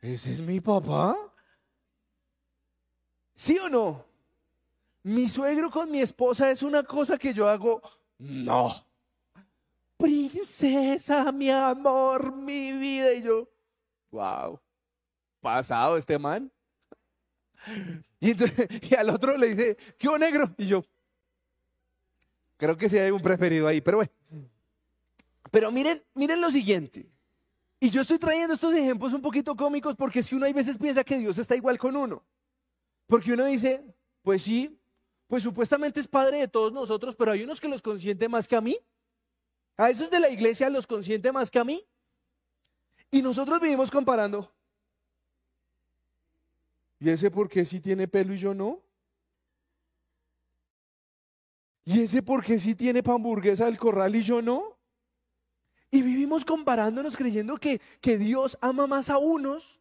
[0.00, 1.16] ¿ese es mi papá?
[3.34, 4.04] ¿Sí o no?
[5.02, 7.82] Mi suegro con mi esposa es una cosa que yo hago,
[8.18, 8.72] no.
[9.96, 13.12] Princesa, mi amor, mi vida.
[13.12, 13.48] Y yo,
[14.10, 14.60] wow,
[15.40, 16.50] pasado este man.
[18.20, 18.36] Y,
[18.88, 20.54] y al otro le dice, ¿qué negro?
[20.56, 20.84] Y yo,
[22.62, 24.12] Creo que sí hay un preferido ahí, pero bueno.
[25.50, 27.10] Pero miren, miren lo siguiente.
[27.80, 31.02] Y yo estoy trayendo estos ejemplos un poquito cómicos porque si uno hay veces piensa
[31.02, 32.22] que Dios está igual con uno.
[33.08, 33.84] Porque uno dice,
[34.22, 34.78] pues sí,
[35.26, 38.54] pues supuestamente es padre de todos nosotros, pero hay unos que los consiente más que
[38.54, 38.78] a mí.
[39.76, 41.84] A esos de la iglesia los consiente más que a mí.
[43.10, 44.48] Y nosotros vivimos comparando.
[47.00, 48.80] ¿Y ese por qué sí tiene pelo y yo no?
[51.84, 54.78] ¿Y ese por qué sí tiene hamburguesa del corral y yo no?
[55.90, 59.80] Y vivimos comparándonos creyendo que, que Dios ama más a unos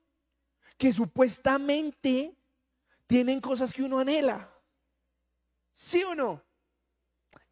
[0.77, 2.35] que supuestamente
[3.07, 4.51] tienen cosas que uno anhela.
[5.71, 6.43] ¿Sí o no?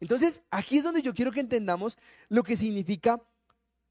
[0.00, 1.96] Entonces, aquí es donde yo quiero que entendamos
[2.28, 3.22] lo que significa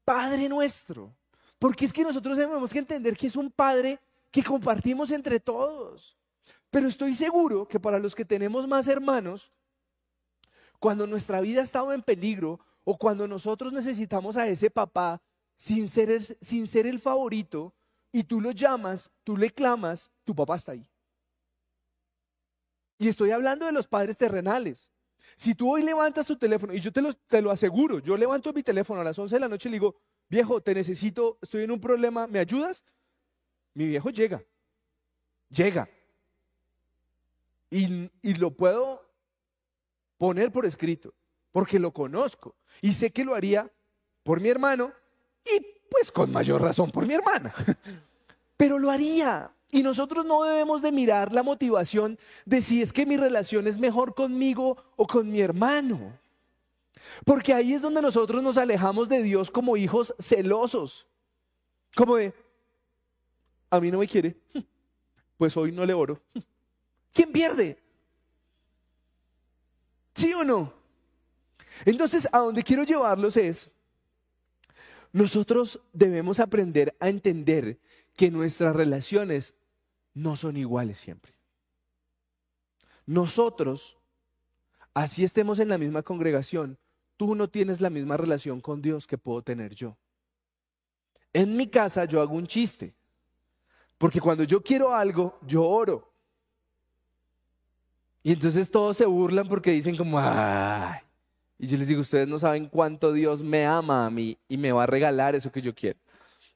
[0.04, 1.14] Padre nuestro.
[1.58, 3.98] Porque es que nosotros tenemos que entender que es un Padre
[4.30, 6.16] que compartimos entre todos.
[6.70, 9.50] Pero estoy seguro que para los que tenemos más hermanos,
[10.80, 15.22] cuando nuestra vida ha estado en peligro o cuando nosotros necesitamos a ese papá
[15.54, 17.74] sin ser, el, sin ser el favorito
[18.10, 20.90] y tú lo llamas, tú le clamas, tu papá está ahí.
[22.98, 24.90] Y estoy hablando de los padres terrenales.
[25.36, 28.52] Si tú hoy levantas tu teléfono, y yo te lo, te lo aseguro, yo levanto
[28.52, 29.96] mi teléfono a las 11 de la noche y le digo,
[30.28, 32.82] viejo, te necesito, estoy en un problema, ¿me ayudas?
[33.74, 34.42] Mi viejo llega,
[35.50, 35.88] llega.
[37.70, 39.09] Y, y lo puedo
[40.20, 41.14] poner por escrito,
[41.50, 43.72] porque lo conozco y sé que lo haría
[44.22, 44.92] por mi hermano
[45.42, 47.54] y pues con mayor razón por mi hermana.
[48.58, 49.50] Pero lo haría.
[49.70, 53.78] Y nosotros no debemos de mirar la motivación de si es que mi relación es
[53.78, 56.18] mejor conmigo o con mi hermano.
[57.24, 61.06] Porque ahí es donde nosotros nos alejamos de Dios como hijos celosos.
[61.96, 62.34] Como de,
[63.70, 64.36] a mí no me quiere,
[65.38, 66.20] pues hoy no le oro.
[67.14, 67.78] ¿Quién pierde?
[70.20, 70.70] ¿Sí o no?
[71.86, 73.70] Entonces, a donde quiero llevarlos es,
[75.12, 77.80] nosotros debemos aprender a entender
[78.14, 79.54] que nuestras relaciones
[80.12, 81.32] no son iguales siempre.
[83.06, 83.96] Nosotros,
[84.92, 86.76] así estemos en la misma congregación,
[87.16, 89.96] tú no tienes la misma relación con Dios que puedo tener yo.
[91.32, 92.92] En mi casa yo hago un chiste,
[93.96, 96.09] porque cuando yo quiero algo, yo oro.
[98.22, 101.00] Y entonces todos se burlan porque dicen como, ay.
[101.58, 104.72] Y yo les digo, ustedes no saben cuánto Dios me ama a mí y me
[104.72, 105.98] va a regalar eso que yo quiero.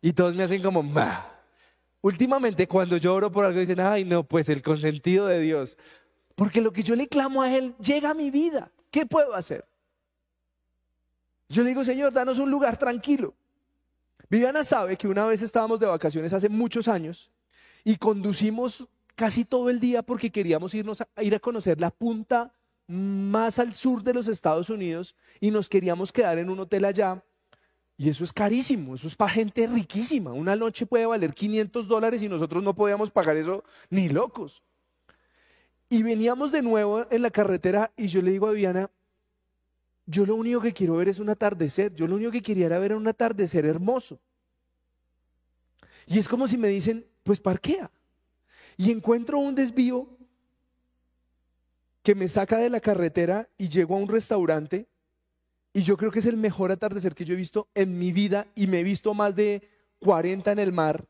[0.01, 1.31] Y todos me hacen como, bah.
[2.01, 5.79] Últimamente cuando yo oro por algo dicen, ay no, pues el consentido de Dios.
[6.35, 8.71] Porque lo que yo le clamo a Él llega a mi vida.
[8.91, 9.65] ¿Qué puedo hacer?
[11.49, 13.35] Yo le digo, Señor, danos un lugar tranquilo.
[14.29, 17.31] Viviana sabe que una vez estábamos de vacaciones hace muchos años
[17.85, 22.53] y conducimos casi todo el día porque queríamos irnos a, ir a conocer la punta
[22.87, 27.23] más al sur de los Estados Unidos y nos queríamos quedar en un hotel allá.
[27.97, 30.33] Y eso es carísimo, eso es para gente riquísima.
[30.33, 34.63] Una noche puede valer 500 dólares y nosotros no podíamos pagar eso ni locos.
[35.89, 38.91] Y veníamos de nuevo en la carretera y yo le digo a Viviana,
[40.07, 41.95] yo lo único que quiero ver es un atardecer.
[41.95, 44.19] Yo lo único que quería era ver un atardecer hermoso.
[46.07, 47.91] Y es como si me dicen, pues parquea.
[48.77, 50.09] Y encuentro un desvío
[52.03, 54.87] que me saca de la carretera y llego a un restaurante.
[55.73, 58.47] Y yo creo que es el mejor atardecer que yo he visto en mi vida.
[58.55, 59.69] Y me he visto más de
[60.01, 61.05] 40 en el mar.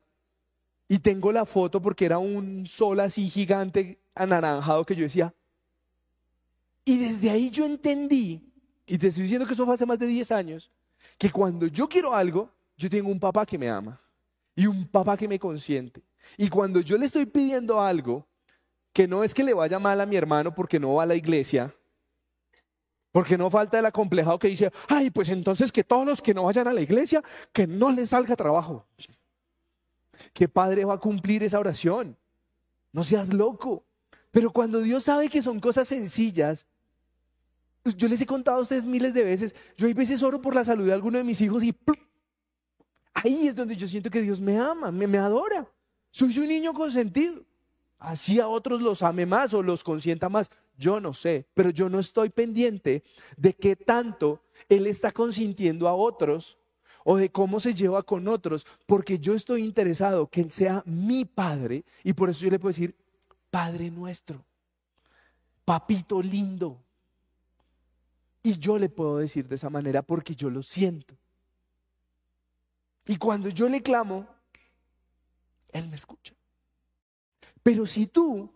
[0.88, 5.34] Y tengo la foto porque era un sol así gigante, anaranjado, que yo decía.
[6.84, 8.42] Y desde ahí yo entendí
[8.86, 10.70] y te estoy diciendo que eso fue hace más de 10 años,
[11.16, 13.98] que cuando yo quiero algo, yo tengo un papá que me ama
[14.54, 16.02] y un papá que me consiente.
[16.36, 18.26] Y cuando yo le estoy pidiendo algo,
[18.92, 21.14] que no es que le vaya mal a mi hermano porque no va a la
[21.14, 21.74] iglesia,
[23.10, 26.44] porque no falta el acomplejado que dice, ay, pues entonces que todos los que no
[26.44, 28.86] vayan a la iglesia, que no les salga trabajo.
[30.32, 32.16] ¿Qué padre va a cumplir esa oración?
[32.92, 33.84] No seas loco.
[34.30, 36.66] Pero cuando Dios sabe que son cosas sencillas,
[37.84, 40.64] yo les he contado a ustedes miles de veces, yo hay veces oro por la
[40.64, 41.76] salud de alguno de mis hijos y
[43.12, 45.68] ahí es donde yo siento que Dios me ama, me, me adora.
[46.14, 47.42] Soy un niño consentido.
[47.98, 50.48] Así a otros los ame más o los consienta más.
[50.78, 53.02] Yo no sé, pero yo no estoy pendiente
[53.36, 56.56] de qué tanto Él está consintiendo a otros
[57.02, 61.24] o de cómo se lleva con otros, porque yo estoy interesado que Él sea mi
[61.24, 62.94] Padre y por eso yo le puedo decir,
[63.50, 64.44] Padre nuestro,
[65.64, 66.80] papito lindo,
[68.40, 71.16] y yo le puedo decir de esa manera porque yo lo siento.
[73.04, 74.28] Y cuando yo le clamo,
[75.74, 76.32] Él me escucha.
[77.62, 78.50] Pero si tú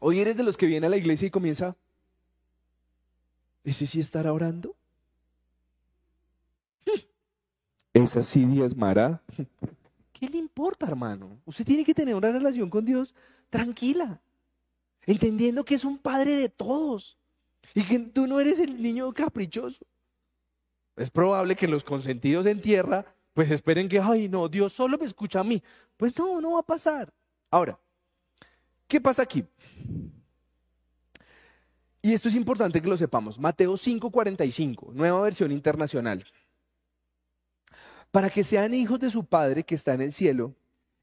[0.00, 1.74] hoy eres de los que viene a la iglesia y comienza,
[3.64, 4.76] ¿Ese sí estará orando?
[7.94, 9.22] ¿Esa sí diezmará?
[10.12, 11.40] ¿Qué le importa, hermano?
[11.46, 13.14] Usted tiene que tener una relación con Dios
[13.48, 14.20] tranquila,
[15.06, 17.18] entendiendo que es un padre de todos
[17.74, 19.84] y que tú no eres el niño caprichoso.
[20.96, 25.04] Es probable que los consentidos en tierra pues esperen que, ay, no, Dios solo me
[25.04, 25.62] escucha a mí.
[25.96, 27.12] Pues no, no va a pasar.
[27.50, 27.78] Ahora,
[28.86, 29.44] ¿qué pasa aquí?
[32.00, 33.38] Y esto es importante que lo sepamos.
[33.38, 36.24] Mateo 5:45, nueva versión internacional.
[38.10, 40.54] Para que sean hijos de su Padre que está en el cielo,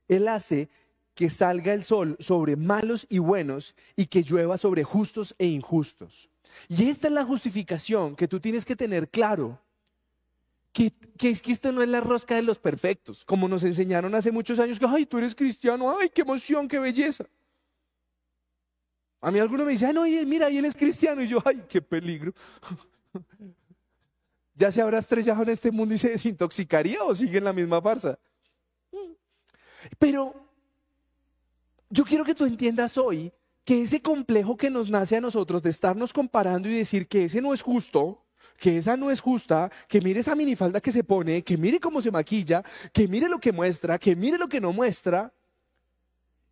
[0.08, 0.70] Él hace
[1.14, 6.30] que salga el sol sobre malos y buenos y que llueva sobre justos e injustos.
[6.70, 9.60] Y esta es la justificación que tú tienes que tener claro
[10.72, 14.32] que, es que esto no es la rosca de los perfectos, como nos enseñaron hace
[14.32, 17.26] muchos años que, ay, tú eres cristiano, ay, qué emoción, qué belleza.
[19.20, 21.64] A mí alguno me dice, ay, no, mira, y él es cristiano, y yo, ay,
[21.68, 22.34] qué peligro.
[24.56, 27.82] ¿Ya se habrá estrellado en este mundo y se desintoxicaría o sigue en la misma
[27.82, 28.20] farsa?
[29.98, 30.34] Pero
[31.90, 33.32] yo quiero que tú entiendas hoy
[33.64, 37.42] que ese complejo que nos nace a nosotros de estarnos comparando y decir que ese
[37.42, 38.24] no es justo,
[38.62, 42.00] que esa no es justa, que mire esa minifalda que se pone, que mire cómo
[42.00, 45.34] se maquilla, que mire lo que muestra, que mire lo que no muestra,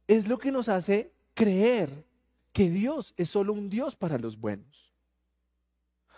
[0.07, 2.03] es lo que nos hace creer
[2.51, 4.91] que Dios es solo un Dios para los buenos.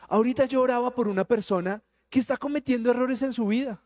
[0.08, 3.82] Ahorita yo oraba por una persona que está cometiendo errores en su vida,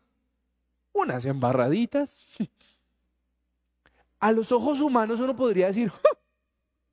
[0.92, 2.24] unas embarraditas.
[4.20, 5.92] A los ojos humanos uno podría decir,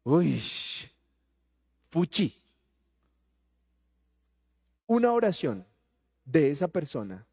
[0.03, 0.41] uy,
[1.91, 2.42] fuchi
[4.87, 5.65] una oración
[6.25, 7.25] de esa persona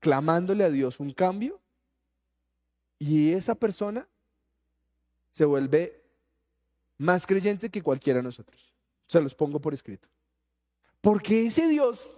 [0.00, 1.60] clamándole a Dios un cambio
[2.98, 4.06] y esa persona
[5.30, 6.02] se vuelve
[6.98, 8.72] más creyente que cualquiera de nosotros.
[9.06, 10.08] Se los pongo por escrito.
[11.00, 12.08] Porque ese Dios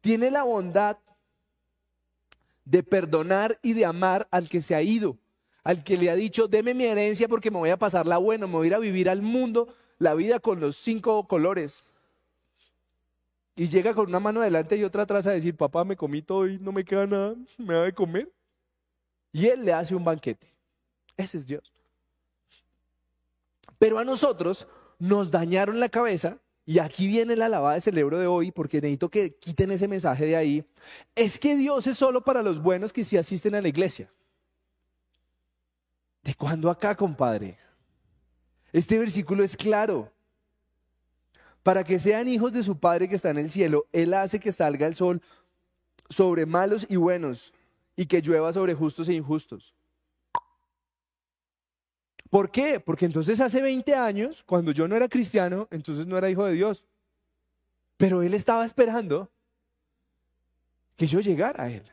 [0.00, 0.98] tiene la bondad
[2.64, 5.18] de perdonar y de amar al que se ha ido,
[5.62, 8.46] al que le ha dicho, deme mi herencia porque me voy a pasar la buena,
[8.46, 11.84] me voy a ir a vivir al mundo, la vida con los cinco colores.
[13.56, 16.48] Y llega con una mano adelante y otra atrás a decir, papá, me comí todo
[16.48, 18.32] y no me queda nada, me va de comer.
[19.32, 20.52] Y él le hace un banquete.
[21.16, 21.72] Ese es Dios.
[23.78, 24.66] Pero a nosotros
[24.98, 29.10] nos dañaron la cabeza, y aquí viene la lavada de cerebro de hoy, porque necesito
[29.10, 30.64] que quiten ese mensaje de ahí,
[31.14, 34.10] es que Dios es solo para los buenos que sí asisten a la iglesia.
[36.22, 37.58] ¿De cuándo acá, compadre?
[38.72, 40.10] Este versículo es claro.
[41.64, 44.52] Para que sean hijos de su Padre que está en el cielo, Él hace que
[44.52, 45.22] salga el sol
[46.10, 47.54] sobre malos y buenos
[47.96, 49.74] y que llueva sobre justos e injustos.
[52.28, 52.80] ¿Por qué?
[52.80, 56.52] Porque entonces hace 20 años, cuando yo no era cristiano, entonces no era hijo de
[56.52, 56.84] Dios.
[57.96, 59.30] Pero Él estaba esperando
[60.96, 61.84] que yo llegara a Él.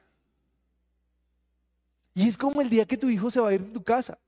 [2.13, 4.19] Y es como el día que tu hijo se va a ir de tu casa.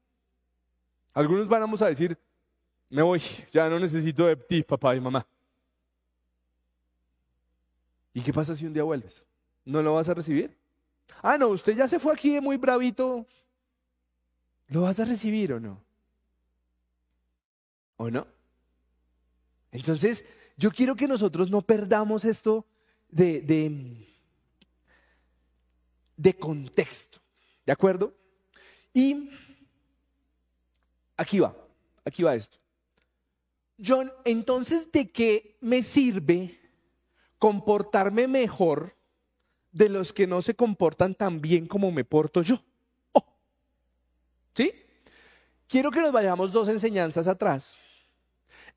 [1.14, 2.18] Algunos vamos a decir,
[2.94, 3.20] me voy,
[3.52, 5.26] ya no necesito de ti, papá y mamá.
[8.14, 9.24] ¿Y qué pasa si un día vuelves?
[9.66, 10.56] ¿No lo vas a recibir?
[11.24, 13.26] Ah, no, usted ya se fue aquí muy bravito.
[14.68, 15.84] ¿Lo vas a recibir o no?
[17.98, 18.28] ¿O no?
[19.72, 20.24] Entonces,
[20.56, 22.64] yo quiero que nosotros no perdamos esto
[23.10, 24.08] de, de,
[26.16, 27.18] de contexto.
[27.66, 28.14] ¿De acuerdo?
[28.94, 29.32] Y
[31.18, 31.56] aquí va,
[32.06, 32.63] aquí va esto.
[33.84, 36.60] John, entonces, ¿de qué me sirve
[37.44, 38.96] comportarme mejor
[39.74, 42.64] de los que no se comportan tan bien como me porto yo.
[43.12, 43.26] Oh.
[44.56, 44.72] ¿Sí?
[45.68, 47.76] Quiero que nos vayamos dos enseñanzas atrás,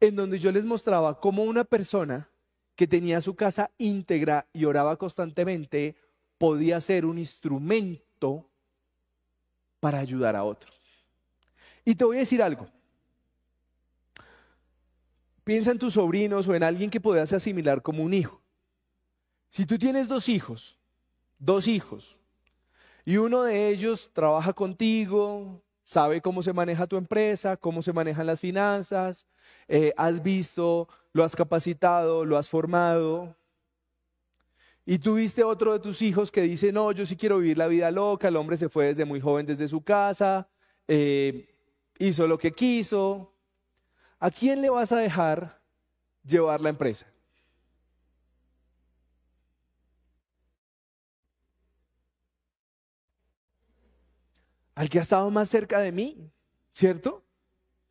[0.01, 2.29] en donde yo les mostraba cómo una persona
[2.75, 5.95] que tenía su casa íntegra y oraba constantemente
[6.39, 8.51] podía ser un instrumento
[9.79, 10.73] para ayudar a otro.
[11.85, 12.67] Y te voy a decir algo.
[15.47, 18.43] Piensa en tus sobrinos o en alguien que puedas asimilar como un hijo.
[19.49, 20.77] Si tú tienes dos hijos,
[21.39, 22.19] dos hijos,
[23.05, 28.27] y uno de ellos trabaja contigo, sabe cómo se maneja tu empresa, cómo se manejan
[28.27, 29.25] las finanzas,
[29.69, 33.37] eh, has visto, lo has capacitado, lo has formado,
[34.85, 37.93] y tuviste otro de tus hijos que dice, no, yo sí quiero vivir la vida
[37.93, 40.49] loca, el hombre se fue desde muy joven desde su casa,
[40.89, 41.55] eh,
[42.01, 43.36] hizo lo que quiso.
[44.19, 45.61] ¿A quién le vas a dejar
[46.25, 47.07] llevar la empresa?
[54.75, 56.31] al que ha estado más cerca de mí,
[56.71, 57.27] ¿cierto?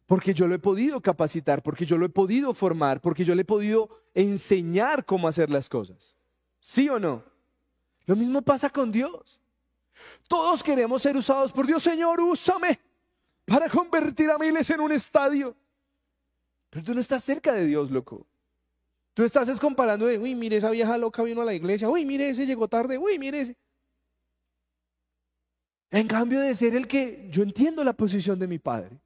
[0.06, 3.42] porque yo lo he podido capacitar, porque yo lo he podido formar, porque yo le
[3.42, 6.16] he podido enseñar cómo hacer las cosas.
[6.60, 7.24] ¿Sí o no?
[8.06, 9.40] Lo mismo pasa con Dios.
[10.28, 11.82] Todos queremos ser usados por Dios.
[11.82, 12.80] Señor, úsame
[13.46, 15.56] para convertir a miles en un estadio.
[16.76, 18.28] Pero tú no estás cerca de Dios, loco.
[19.14, 22.04] Tú estás es comparando de, uy, mire, esa vieja loca vino a la iglesia, uy,
[22.04, 23.56] mire, ese llegó tarde, uy, mire ese.
[25.90, 29.00] En cambio de ser el que yo entiendo la posición de mi padre.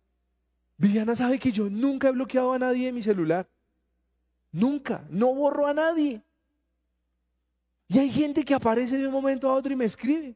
[0.78, 3.48] Viviana sabe que yo nunca he bloqueado a nadie de mi celular.
[4.52, 5.06] Nunca.
[5.12, 6.24] No borro a nadie.
[7.88, 10.36] Y hay gente que aparece de un momento a otro y me escribe.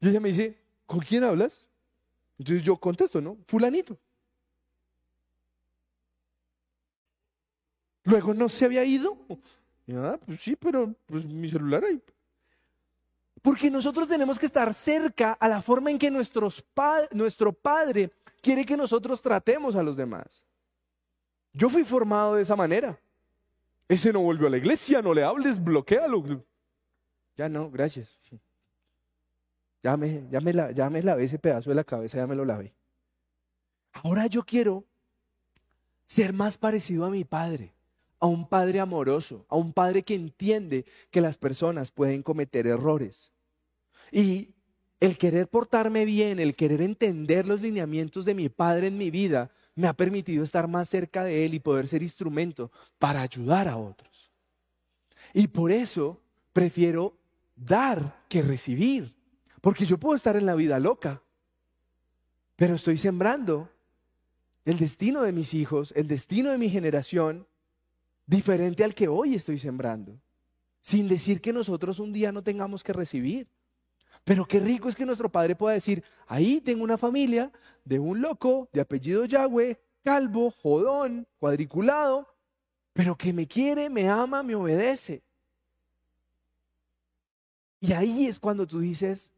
[0.00, 1.68] Y ella me dice, ¿con quién hablas?
[2.36, 3.36] Entonces yo contesto, ¿no?
[3.46, 3.96] Fulanito.
[8.08, 9.18] Luego no se había ido.
[9.94, 12.02] ah, pues sí, pero pues mi celular ahí.
[13.42, 16.64] Porque nosotros tenemos que estar cerca a la forma en que nuestros
[17.12, 20.42] nuestro Padre quiere que nosotros tratemos a los demás.
[21.52, 22.98] Yo fui formado de esa manera.
[23.86, 26.44] Ese no volvió a la iglesia, no le hables, bloquealo.
[27.36, 28.18] Ya no, gracias.
[29.82, 32.34] Ya me, ya me, la, ya me lavé ese pedazo de la cabeza, ya me
[32.34, 32.74] lo lavé.
[33.92, 34.84] Ahora yo quiero
[36.06, 37.74] ser más parecido a mi padre,
[38.20, 43.32] a un padre amoroso, a un padre que entiende que las personas pueden cometer errores.
[44.10, 44.54] Y
[45.00, 49.52] el querer portarme bien, el querer entender los lineamientos de mi padre en mi vida,
[49.74, 53.76] me ha permitido estar más cerca de él y poder ser instrumento para ayudar a
[53.76, 54.32] otros.
[55.32, 56.20] Y por eso
[56.52, 57.16] prefiero
[57.54, 59.14] dar que recibir.
[59.60, 61.22] Porque yo puedo estar en la vida loca,
[62.56, 63.70] pero estoy sembrando
[64.64, 67.46] el destino de mis hijos, el destino de mi generación,
[68.28, 70.20] diferente al que hoy estoy sembrando.
[70.80, 73.48] Sin decir que nosotros un día no tengamos que recibir.
[74.22, 77.50] Pero qué rico es que nuestro padre pueda decir, ahí tengo una familia
[77.84, 82.28] de un loco de apellido Yahweh, calvo, jodón, cuadriculado,
[82.92, 85.22] pero que me quiere, me ama, me obedece.
[87.80, 89.30] Y ahí es cuando tú dices,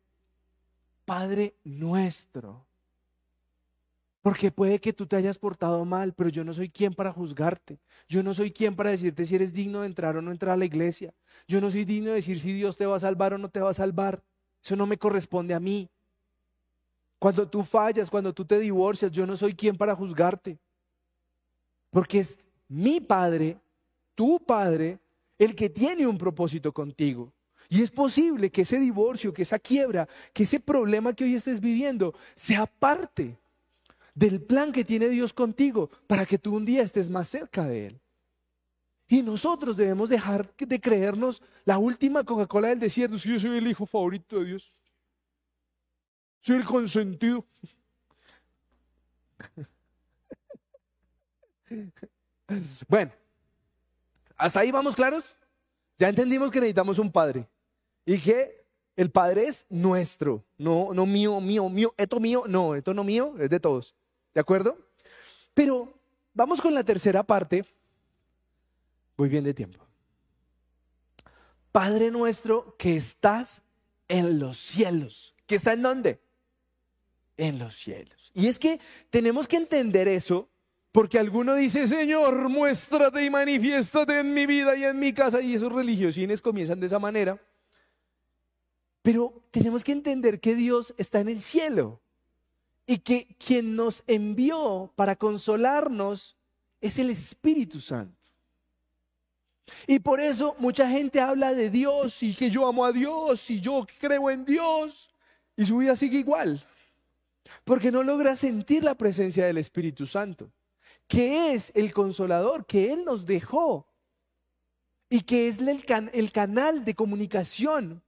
[1.05, 2.67] Padre nuestro.
[4.23, 7.79] Porque puede que tú te hayas portado mal, pero yo no soy quien para juzgarte.
[8.07, 10.59] Yo no soy quien para decirte si eres digno de entrar o no entrar a
[10.59, 11.15] la iglesia.
[11.49, 13.61] Yo no soy digno de decir si Dios te va a salvar o no te
[13.61, 14.23] va a salvar.
[14.63, 15.89] Eso no me corresponde a mí.
[17.19, 20.59] Cuando tú fallas, cuando tú te divorcias, yo no soy quien para juzgarte.
[21.91, 23.59] Porque es mi padre,
[24.15, 24.99] tu padre,
[25.39, 27.33] el que tiene un propósito contigo.
[27.71, 31.59] Y es posible que ese divorcio, que esa quiebra, que ese problema que hoy estés
[31.59, 33.40] viviendo sea parte
[34.15, 37.87] del plan que tiene Dios contigo para que tú un día estés más cerca de
[37.89, 38.01] Él.
[39.09, 43.19] Y nosotros debemos dejar de creernos la última Coca-Cola del desierto.
[43.19, 44.73] Si yo soy el hijo favorito de Dios.
[46.41, 47.45] Soy el consentido.
[52.89, 53.13] Bueno,
[54.37, 55.37] ¿hasta ahí vamos claros?
[55.97, 57.49] Ya entendimos que necesitamos un padre.
[58.05, 58.61] Y que
[58.97, 63.35] el Padre es nuestro, no, no mío, mío, mío, esto mío, no, esto no mío,
[63.39, 63.95] es de todos.
[64.35, 64.79] ¿De acuerdo?
[65.55, 65.93] Pero
[66.35, 67.65] vamos con la tercera parte.
[69.17, 69.87] Voy bien de tiempo.
[71.73, 73.63] Padre nuestro que estás
[74.09, 75.35] en los cielos.
[75.47, 76.21] ¿Que está en dónde?
[77.37, 78.31] En los cielos.
[78.35, 80.49] Y es que tenemos que entender eso
[80.93, 85.41] porque alguno dice, Señor, muéstrate y manifiéstate en mi vida y en mi casa.
[85.41, 87.41] Y esos religiosines comienzan de esa manera.
[89.03, 92.01] Pero tenemos que entender que Dios está en el cielo
[92.91, 96.37] y que quien nos envió para consolarnos
[96.81, 98.29] es el Espíritu Santo.
[99.87, 103.61] Y por eso mucha gente habla de Dios y que yo amo a Dios y
[103.61, 105.09] yo creo en Dios
[105.57, 106.67] y su vida sigue igual.
[107.63, 110.51] Porque no logra sentir la presencia del Espíritu Santo,
[111.07, 113.87] que es el consolador que Él nos dejó
[115.09, 118.03] y que es el, el canal de comunicación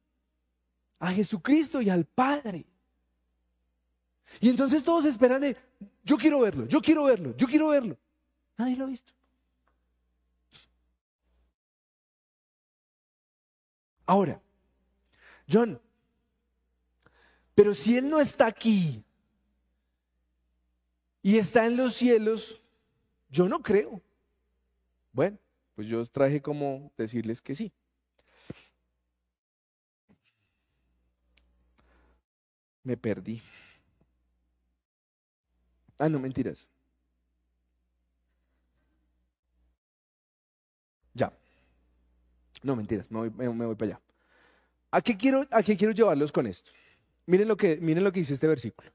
[0.98, 2.71] a Jesucristo y al Padre.
[4.40, 5.56] Y entonces todos esperan de,
[6.04, 7.96] yo quiero verlo, yo quiero verlo, yo quiero verlo.
[8.56, 9.12] Nadie lo ha visto.
[14.04, 14.40] Ahora,
[15.50, 15.80] John,
[17.54, 19.02] pero si Él no está aquí
[21.22, 22.60] y está en los cielos,
[23.28, 24.02] yo no creo.
[25.12, 25.38] Bueno,
[25.74, 27.72] pues yo traje como decirles que sí.
[32.82, 33.40] Me perdí.
[36.02, 36.66] Ah, no, mentiras.
[41.14, 41.32] Ya.
[42.60, 44.00] No, mentiras, me voy, para allá.
[44.90, 46.72] ¿A qué, quiero, ¿A qué quiero llevarlos con esto?
[47.26, 48.90] Miren lo, que, miren lo que dice este versículo.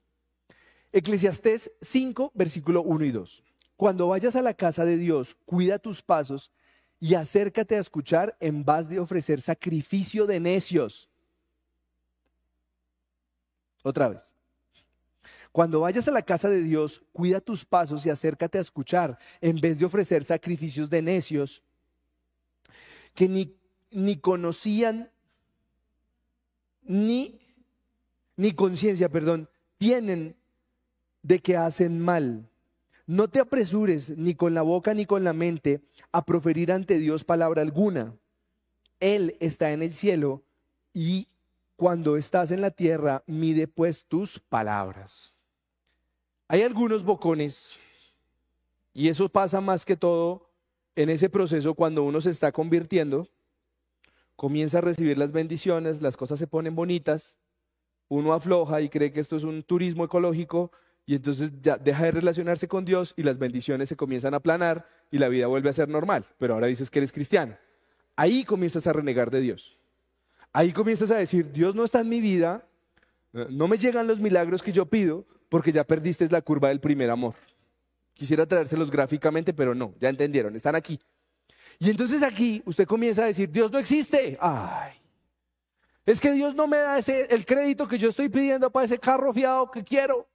[0.92, 3.42] Eclesiastés 5, versículo 1 y 2.
[3.78, 6.52] Cuando vayas a la casa de Dios, cuida tus pasos
[7.00, 11.10] y acércate a escuchar en vez de ofrecer sacrificio de necios.
[13.82, 14.37] Otra vez.
[15.58, 19.60] Cuando vayas a la casa de Dios, cuida tus pasos y acércate a escuchar en
[19.60, 21.64] vez de ofrecer sacrificios de necios
[23.16, 23.56] que ni,
[23.90, 25.10] ni conocían
[26.84, 27.42] ni,
[28.36, 29.50] ni conciencia, perdón,
[29.80, 30.36] tienen
[31.24, 32.48] de que hacen mal.
[33.08, 35.82] No te apresures ni con la boca ni con la mente
[36.12, 38.16] a proferir ante Dios palabra alguna.
[39.00, 40.44] Él está en el cielo
[40.94, 41.30] y
[41.76, 45.34] cuando estás en la tierra, mide pues tus palabras.
[46.50, 47.78] Hay algunos bocones,
[48.94, 50.50] y eso pasa más que todo
[50.96, 53.28] en ese proceso cuando uno se está convirtiendo,
[54.38, 57.36] comienza a recibir las bendiciones, las cosas se ponen bonitas,
[58.08, 60.72] uno afloja y cree que esto es un turismo ecológico
[61.06, 64.88] y entonces ya deja de relacionarse con Dios y las bendiciones se comienzan a aplanar
[65.12, 67.58] y la vida vuelve a ser normal, pero ahora dices que eres cristiano.
[68.16, 69.78] Ahí comienzas a renegar de Dios.
[70.54, 72.66] Ahí comienzas a decir, Dios no está en mi vida,
[73.34, 77.10] no me llegan los milagros que yo pido porque ya perdiste la curva del primer
[77.10, 77.36] amor.
[78.14, 81.00] Quisiera traérselos gráficamente, pero no, ya entendieron, están aquí.
[81.80, 84.38] Y entonces aquí usted comienza a decir, Dios no existe.
[84.42, 84.94] Ay,
[86.06, 88.98] es que Dios no me da ese, el crédito que yo estoy pidiendo para ese
[88.98, 90.28] carro fiado que quiero.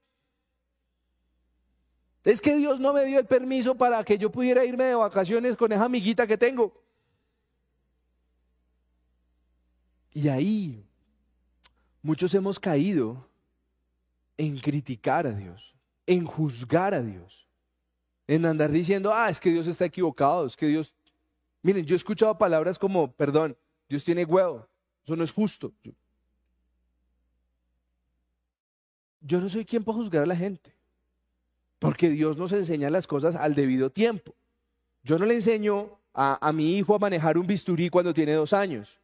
[2.25, 5.57] Es que Dios no me dio el permiso para que yo pudiera irme de vacaciones
[5.57, 6.73] con esa amiguita que tengo.
[10.13, 10.85] Y ahí
[12.03, 13.27] muchos hemos caído
[14.43, 15.73] en criticar a Dios,
[16.05, 17.47] en juzgar a Dios,
[18.27, 20.93] en andar diciendo, ah, es que Dios está equivocado, es que Dios...
[21.63, 23.57] Miren, yo he escuchado palabras como, perdón,
[23.89, 24.67] Dios tiene huevo,
[25.05, 25.73] eso no es justo.
[29.21, 30.75] Yo no soy quien para juzgar a la gente,
[31.79, 34.35] porque Dios nos enseña las cosas al debido tiempo.
[35.05, 38.53] Yo no le enseño a, a mi hijo a manejar un bisturí cuando tiene dos
[38.53, 38.99] años.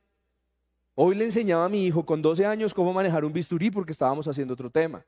[0.97, 4.27] Hoy le enseñaba a mi hijo con 12 años cómo manejar un bisturí porque estábamos
[4.27, 5.05] haciendo otro tema.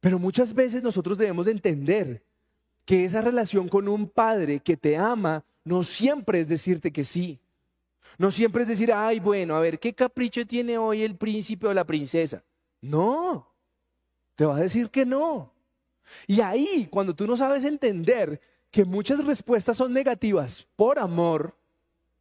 [0.00, 2.22] Pero muchas veces nosotros debemos de entender
[2.84, 7.38] que esa relación con un padre que te ama no siempre es decirte que sí.
[8.16, 11.74] No siempre es decir, ay, bueno, a ver, ¿qué capricho tiene hoy el príncipe o
[11.74, 12.42] la princesa?
[12.80, 13.52] No,
[14.34, 15.52] te va a decir que no.
[16.26, 18.40] Y ahí, cuando tú no sabes entender
[18.70, 21.54] que muchas respuestas son negativas por amor,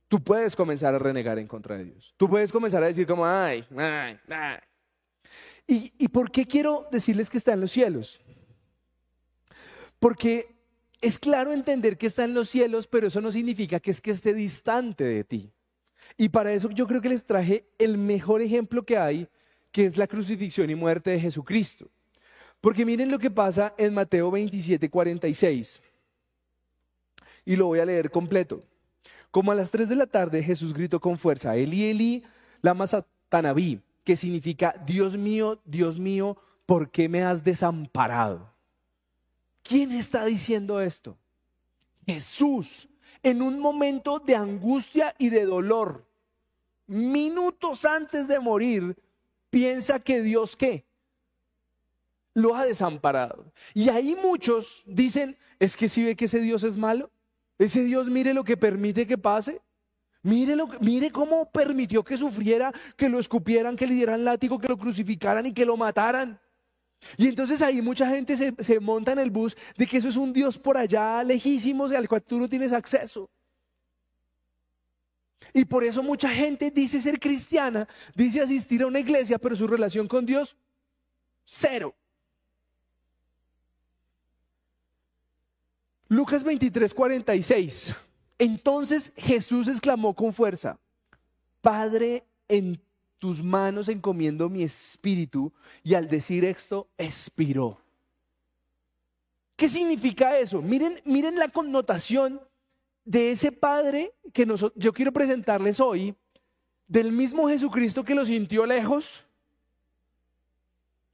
[0.07, 2.13] tú puedes comenzar a renegar en contra de Dios.
[2.17, 4.57] Tú puedes comenzar a decir como, ay, ay, ay.
[5.67, 8.19] ¿Y, ¿Y por qué quiero decirles que está en los cielos?
[9.99, 10.55] Porque
[11.01, 14.11] es claro entender que está en los cielos, pero eso no significa que es que
[14.11, 15.51] esté distante de ti.
[16.17, 19.27] Y para eso yo creo que les traje el mejor ejemplo que hay,
[19.71, 21.89] que es la crucifixión y muerte de Jesucristo.
[22.61, 25.79] Porque miren lo que pasa en Mateo 27, 46.
[27.45, 28.63] Y lo voy a leer completo.
[29.29, 32.23] Como a las 3 de la tarde Jesús gritó con fuerza, Eli, Eli,
[32.61, 38.49] lama satanabí, que significa, Dios mío, Dios mío, ¿por qué me has desamparado?
[39.61, 41.17] ¿Quién está diciendo esto?
[42.05, 42.87] Jesús,
[43.21, 46.07] en un momento de angustia y de dolor,
[46.85, 48.95] minutos antes de morir,
[49.49, 50.85] piensa que Dios qué?
[52.33, 53.51] Lo ha desamparado.
[53.73, 57.11] Y ahí muchos dicen, es que si ve que ese Dios es malo,
[57.57, 59.61] ese Dios mire lo que permite que pase.
[60.23, 64.67] Mire, lo, mire cómo permitió que sufriera, que lo escupieran, que le dieran látigo, que
[64.67, 66.39] lo crucificaran y que lo mataran.
[67.15, 70.15] Y entonces ahí mucha gente se, se, monta en el bus de que eso es
[70.15, 73.29] un Dios por allá lejísimo al cual tú no tienes acceso.
[75.53, 79.67] Y por eso mucha gente dice ser cristiana, dice asistir a una iglesia, pero su
[79.67, 80.57] relación con Dios,
[81.43, 81.95] cero.
[86.09, 87.95] Lucas 23, 46.
[88.39, 90.79] Entonces Jesús exclamó con fuerza,
[91.61, 92.79] Padre, en
[93.17, 95.51] tus manos encomiendo mi espíritu.
[95.83, 97.79] Y al decir esto, expiró.
[99.55, 100.61] ¿Qué significa eso?
[100.61, 102.39] Miren, miren la connotación
[103.03, 106.15] de ese Padre que yo quiero presentarles hoy,
[106.87, 109.23] del mismo Jesucristo que lo sintió lejos,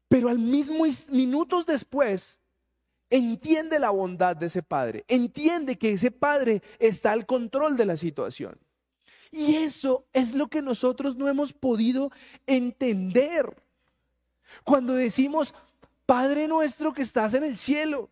[0.08, 2.38] pero al mismo minutos después
[3.14, 7.96] entiende la bondad de ese padre, entiende que ese padre está al control de la
[7.96, 8.58] situación.
[9.30, 12.12] Y eso es lo que nosotros no hemos podido
[12.48, 13.56] entender.
[14.64, 15.54] Cuando decimos,
[16.08, 18.10] Padre nuestro que estás en el cielo,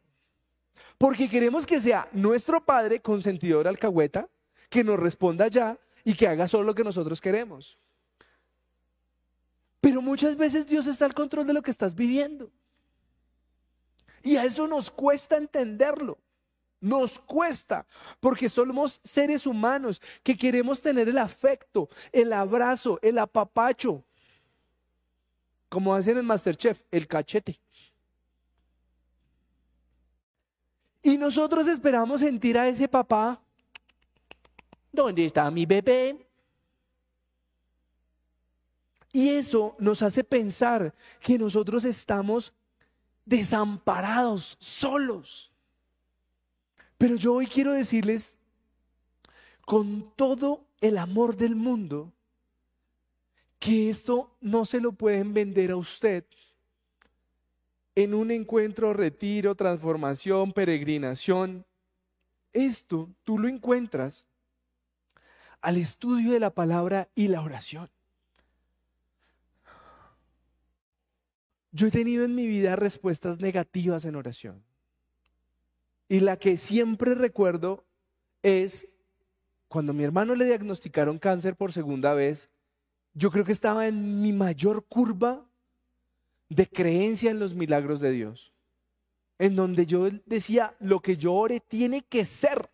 [1.00, 4.30] porque queremos que sea nuestro Padre consentidor alcahueta,
[4.70, 7.80] que nos responda ya y que haga solo lo que nosotros queremos.
[9.80, 12.52] Pero muchas veces Dios está al control de lo que estás viviendo.
[14.24, 16.18] Y a eso nos cuesta entenderlo.
[16.80, 17.86] Nos cuesta,
[18.20, 24.04] porque somos seres humanos que queremos tener el afecto, el abrazo, el apapacho.
[25.70, 27.60] Como hacen en Masterchef, el cachete.
[31.04, 33.40] Y nosotros esperamos sentir a ese papá.
[34.92, 36.28] ¿Dónde está mi bebé?
[39.12, 42.54] Y eso nos hace pensar que nosotros estamos
[43.26, 45.52] desamparados, solos.
[46.98, 48.38] Pero yo hoy quiero decirles,
[49.66, 52.12] con todo el amor del mundo,
[53.60, 56.26] que esto no se lo pueden vender a usted
[57.96, 61.66] en un encuentro, retiro, transformación, peregrinación.
[62.54, 64.26] Esto tú lo encuentras
[65.62, 67.90] al estudio de la palabra y la oración.
[71.72, 74.64] Yo he tenido en mi vida respuestas negativas en oración.
[76.10, 77.86] Y la que siempre recuerdo
[78.44, 78.88] es
[79.70, 82.50] cuando a mi hermano le diagnosticaron cáncer por segunda vez,
[83.14, 85.46] yo creo que estaba en mi mayor curva
[86.50, 88.52] de creencia en los milagros de Dios,
[89.40, 92.70] en donde yo decía, lo que yo ore tiene que ser,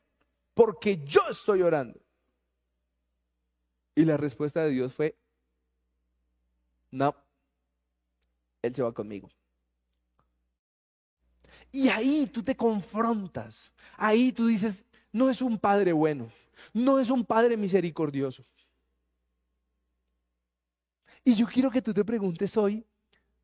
[0.55, 1.99] porque yo estoy orando.
[3.93, 5.15] Y la respuesta de Dios fue,
[6.89, 7.15] no,
[8.61, 9.29] Él se va conmigo.
[11.71, 16.31] Y ahí tú te confrontas, ahí tú dices, no es un padre bueno,
[16.73, 18.45] no es un padre misericordioso.
[21.23, 22.85] Y yo quiero que tú te preguntes hoy,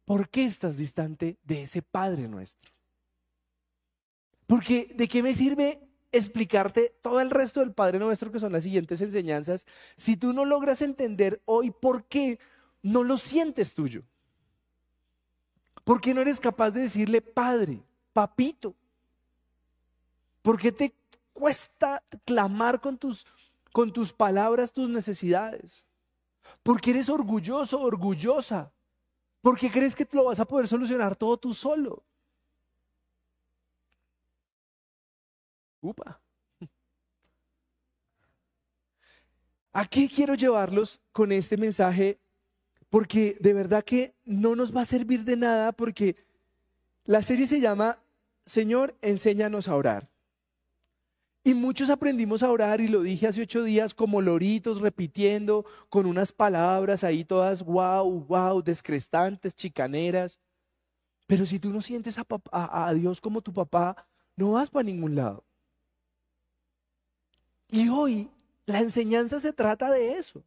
[0.06, 2.72] ¿por qué estás distante de ese Padre nuestro?
[4.48, 5.82] Porque ¿de qué me sirve
[6.14, 9.66] explicarte todo el resto del Padre nuestro, que son las siguientes enseñanzas,
[9.98, 12.40] si tú no logras entender hoy por qué
[12.82, 14.04] no lo sientes tuyo?
[15.84, 18.74] ¿Por qué no eres capaz de decirle Padre, Papito?
[20.42, 20.94] ¿Por qué te
[21.34, 23.26] cuesta clamar con tus,
[23.72, 25.84] con tus palabras tus necesidades?
[26.62, 28.72] Porque eres orgulloso, orgullosa
[29.44, 32.02] ¿Por qué crees que lo vas a poder solucionar todo tú solo?
[35.82, 36.22] Upa.
[39.74, 42.22] ¿A qué quiero llevarlos con este mensaje?
[42.94, 46.16] Porque de verdad que no nos va a servir de nada porque
[47.06, 47.98] la serie se llama
[48.46, 50.12] Señor, enséñanos a orar.
[51.44, 56.06] Y muchos aprendimos a orar, y lo dije hace ocho días, como loritos, repitiendo, con
[56.06, 60.40] unas palabras ahí todas, wow, wow, descrestantes, chicaneras.
[61.26, 65.16] Pero si tú no sientes a, a Dios como tu papá, no vas para ningún
[65.16, 65.44] lado.
[67.72, 68.30] Y hoy
[68.68, 70.44] la enseñanza se trata de eso,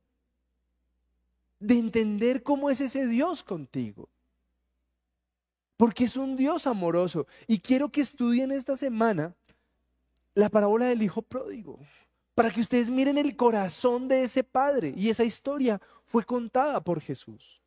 [1.66, 4.08] de entender cómo es ese Dios contigo.
[5.76, 7.26] Porque es un Dios amoroso.
[7.46, 9.34] Y quiero que estudien esta semana
[10.34, 11.78] la parábola del hijo pródigo,
[12.34, 14.94] para que ustedes miren el corazón de ese padre.
[14.96, 17.60] Y esa historia fue contada por Jesús.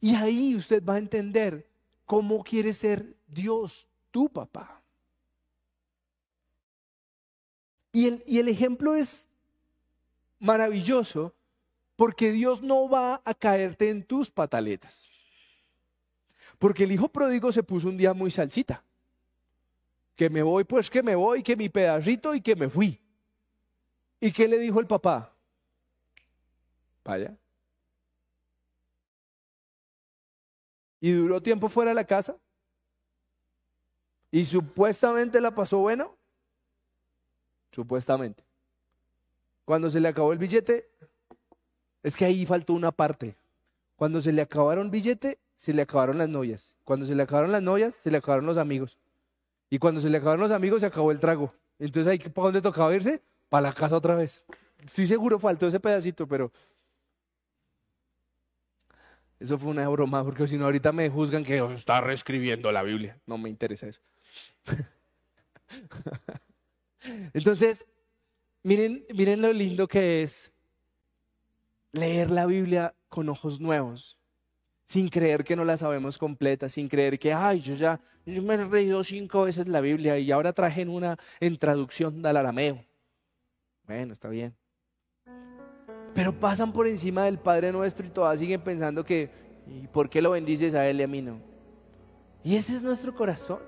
[0.00, 1.66] Y ahí usted va a entender
[2.04, 4.82] cómo quiere ser Dios, tu papá.
[7.92, 9.28] Y el, y el ejemplo es
[10.38, 11.34] maravilloso
[12.00, 15.10] porque Dios no va a caerte en tus pataletas.
[16.58, 18.82] Porque el hijo pródigo se puso un día muy salsita
[20.16, 22.98] que me voy, pues que me voy, que mi pedacito y que me fui.
[24.18, 25.30] ¿Y qué le dijo el papá?
[27.04, 27.36] Vaya.
[31.02, 32.34] ¿Y duró tiempo fuera de la casa?
[34.30, 36.16] ¿Y supuestamente la pasó bueno?
[37.72, 38.42] Supuestamente.
[39.66, 40.88] Cuando se le acabó el billete,
[42.02, 43.36] es que ahí faltó una parte.
[43.96, 46.74] Cuando se le acabaron billete, se le acabaron las novias.
[46.84, 48.96] Cuando se le acabaron las novias, se le acabaron los amigos.
[49.68, 51.52] Y cuando se le acabaron los amigos, se acabó el trago.
[51.78, 53.22] Entonces, ahí ¿para dónde tocaba irse?
[53.48, 54.42] Para la casa otra vez.
[54.84, 56.50] Estoy seguro, faltó ese pedacito, pero.
[59.38, 63.18] Eso fue una broma, porque si no, ahorita me juzgan que está reescribiendo la Biblia.
[63.26, 64.00] No me interesa eso.
[67.32, 67.86] Entonces,
[68.62, 70.52] miren, miren lo lindo que es
[71.92, 74.18] leer la Biblia con ojos nuevos
[74.84, 78.54] sin creer que no la sabemos completa, sin creer que, ay, yo ya yo me
[78.54, 82.84] he reído cinco veces la Biblia y ahora traje una en traducción del arameo.
[83.86, 84.54] Bueno, está bien.
[86.14, 89.30] Pero pasan por encima del Padre nuestro y todas siguen pensando que,
[89.66, 91.38] ¿y por qué lo bendices a él y a mí no?
[92.42, 93.60] Y ese es nuestro corazón.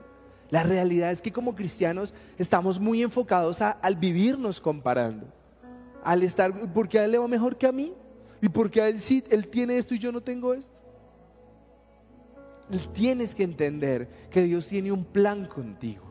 [0.50, 5.26] La realidad es que como cristianos estamos muy enfocados al vivirnos comparando,
[6.04, 7.94] al estar, porque a él le va mejor que a mí,
[8.42, 10.74] y porque a él sí, él tiene esto y yo no tengo esto.
[12.92, 16.02] tienes que entender que Dios tiene un plan contigo.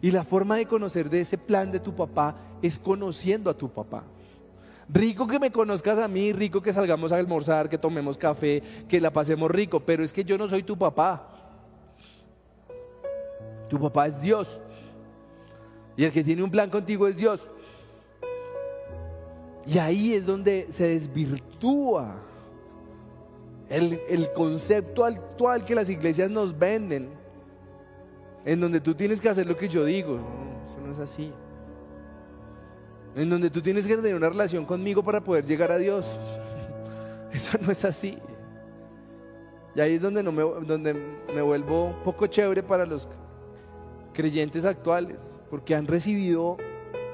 [0.00, 3.68] Y la forma de conocer de ese plan de tu papá es conociendo a tu
[3.68, 4.04] papá.
[4.88, 9.00] Rico que me conozcas a mí, rico que salgamos a almorzar, que tomemos café, que
[9.00, 11.28] la pasemos rico, pero es que yo no soy tu papá.
[13.68, 14.60] Tu papá es Dios.
[15.96, 17.40] Y el que tiene un plan contigo es Dios.
[19.66, 22.14] Y ahí es donde se desvirtúa
[23.68, 27.08] el, el, concepto actual que las iglesias nos venden,
[28.44, 30.20] en donde tú tienes que hacer lo que yo digo.
[30.70, 31.32] eso no es así.
[33.16, 36.16] En donde tú tienes que tener una relación conmigo para poder llegar a Dios.
[37.32, 38.18] Eso no es así.
[39.74, 40.94] Y ahí es donde, no me, donde
[41.34, 43.08] me vuelvo poco chévere para los
[44.14, 45.18] creyentes actuales,
[45.50, 46.56] porque han recibido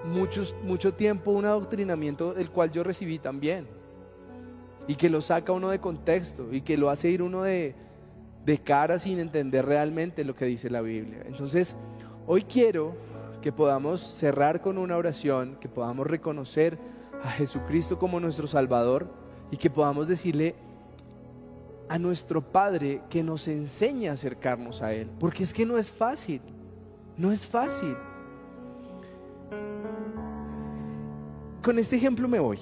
[0.04, 3.66] muchos, mucho tiempo un adoctrinamiento el cual yo recibí también,
[4.88, 7.74] y que lo saca uno de contexto, y que lo hace ir uno de,
[8.44, 11.22] de cara sin entender realmente lo que dice la Biblia.
[11.26, 11.76] Entonces,
[12.26, 12.94] hoy quiero
[13.40, 16.78] que podamos cerrar con una oración, que podamos reconocer
[17.22, 19.08] a Jesucristo como nuestro Salvador
[19.50, 20.54] y que podamos decirle
[21.88, 25.90] a nuestro Padre que nos enseñe a acercarnos a Él, porque es que no es
[25.90, 26.40] fácil,
[27.16, 27.96] no es fácil.
[31.62, 32.58] Con este ejemplo me voy.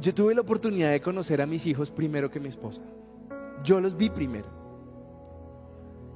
[0.00, 2.80] Yo tuve la oportunidad de conocer a mis hijos primero que mi esposa.
[3.64, 4.46] Yo los vi primero.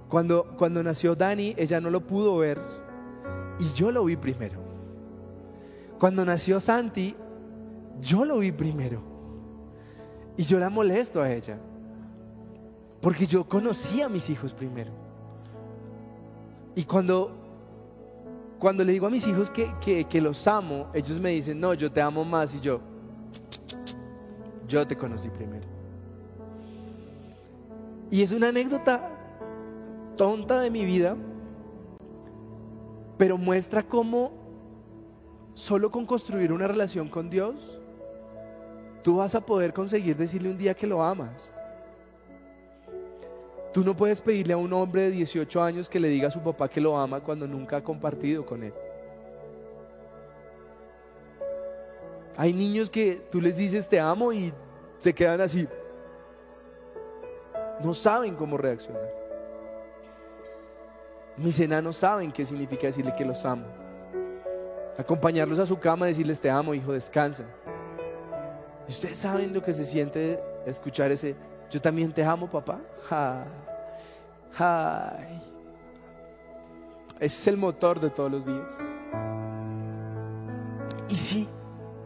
[0.08, 2.60] Cuando, cuando nació Dani, ella no lo pudo ver
[3.58, 4.60] y yo lo vi primero.
[5.98, 7.16] Cuando nació Santi,
[8.00, 9.02] yo lo vi primero.
[10.36, 11.58] Y yo la molesto a ella.
[13.00, 14.92] Porque yo conocí a mis hijos primero.
[16.74, 17.41] Y cuando
[18.62, 22.00] cuando le digo a mis hijos que, los amo, ellos me dicen, no, yo te
[22.00, 22.80] amo más y yo,
[24.68, 25.66] yo te conocí primero.
[28.08, 29.10] Y es una anécdota
[30.16, 31.16] tonta de mi vida,
[33.18, 34.30] pero muestra cómo
[35.54, 37.80] solo con construir una relación con Dios,
[39.02, 41.51] tú vas a poder conseguir decirle un día que lo amas.
[43.72, 46.40] Tú no puedes pedirle a un hombre de 18 años que le diga a su
[46.40, 48.74] papá que lo ama cuando nunca ha compartido con él.
[52.36, 54.52] Hay niños que tú les dices te amo y
[54.98, 55.66] se quedan así.
[57.82, 59.10] No saben cómo reaccionar.
[61.38, 63.64] Mis enanos saben qué significa decirle que los amo.
[64.98, 67.44] Acompañarlos a su cama y decirles te amo, hijo, descansa.
[68.86, 71.34] ¿Y ustedes saben lo que se siente escuchar ese
[71.72, 72.78] yo también te amo, papá.
[77.18, 78.74] Ese es el motor de todos los días.
[81.08, 81.48] Y si,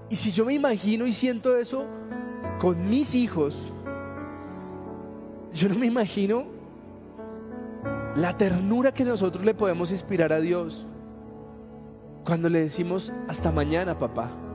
[0.09, 1.85] y si yo me imagino y siento eso
[2.61, 3.59] con mis hijos,
[5.53, 6.47] yo no me imagino
[8.15, 10.87] la ternura que nosotros le podemos inspirar a Dios
[12.25, 14.46] cuando le decimos hasta mañana, papá.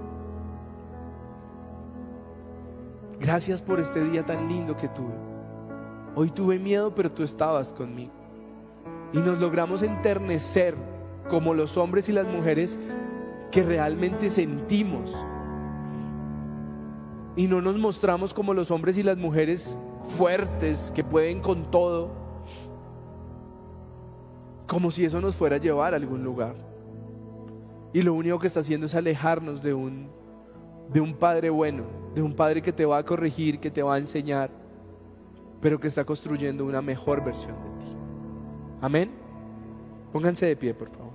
[3.22, 5.14] Gracias por este día tan lindo que tuve.
[6.16, 8.12] Hoy tuve miedo, pero tú estabas conmigo.
[9.14, 10.76] Y nos logramos enternecer
[11.30, 12.80] como los hombres y las mujeres
[13.52, 15.16] que realmente sentimos.
[17.36, 19.80] Y no nos mostramos como los hombres y las mujeres
[20.18, 22.10] fuertes que pueden con todo.
[24.66, 26.56] Como si eso nos fuera a llevar a algún lugar.
[27.94, 30.10] Y lo único que está haciendo es alejarnos de un
[30.92, 31.84] de un padre bueno,
[32.14, 34.50] de un padre que te va a corregir, que te va a enseñar,
[35.62, 37.92] pero que está construyendo una mejor versión de ti.
[38.82, 39.12] Amén.
[40.12, 41.12] Pónganse de pie, por favor.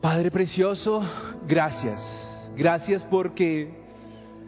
[0.00, 1.04] Padre precioso,
[1.46, 2.50] gracias.
[2.56, 3.70] Gracias porque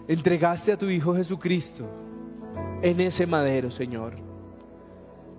[0.09, 1.87] entregaste a tu Hijo Jesucristo
[2.81, 4.15] en ese madero, Señor.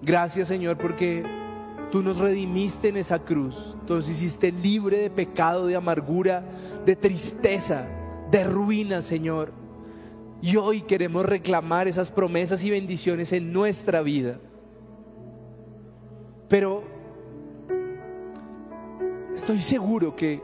[0.01, 1.23] Gracias, Señor, porque
[1.93, 3.77] Tú nos redimiste en esa cruz.
[3.85, 6.43] Tú nos hiciste libre de pecado, de amargura,
[6.87, 7.85] de tristeza,
[8.31, 9.51] de ruina, Señor.
[10.41, 14.39] Y hoy queremos reclamar esas promesas y bendiciones en nuestra vida.
[16.49, 16.81] Pero
[19.35, 20.41] estoy seguro que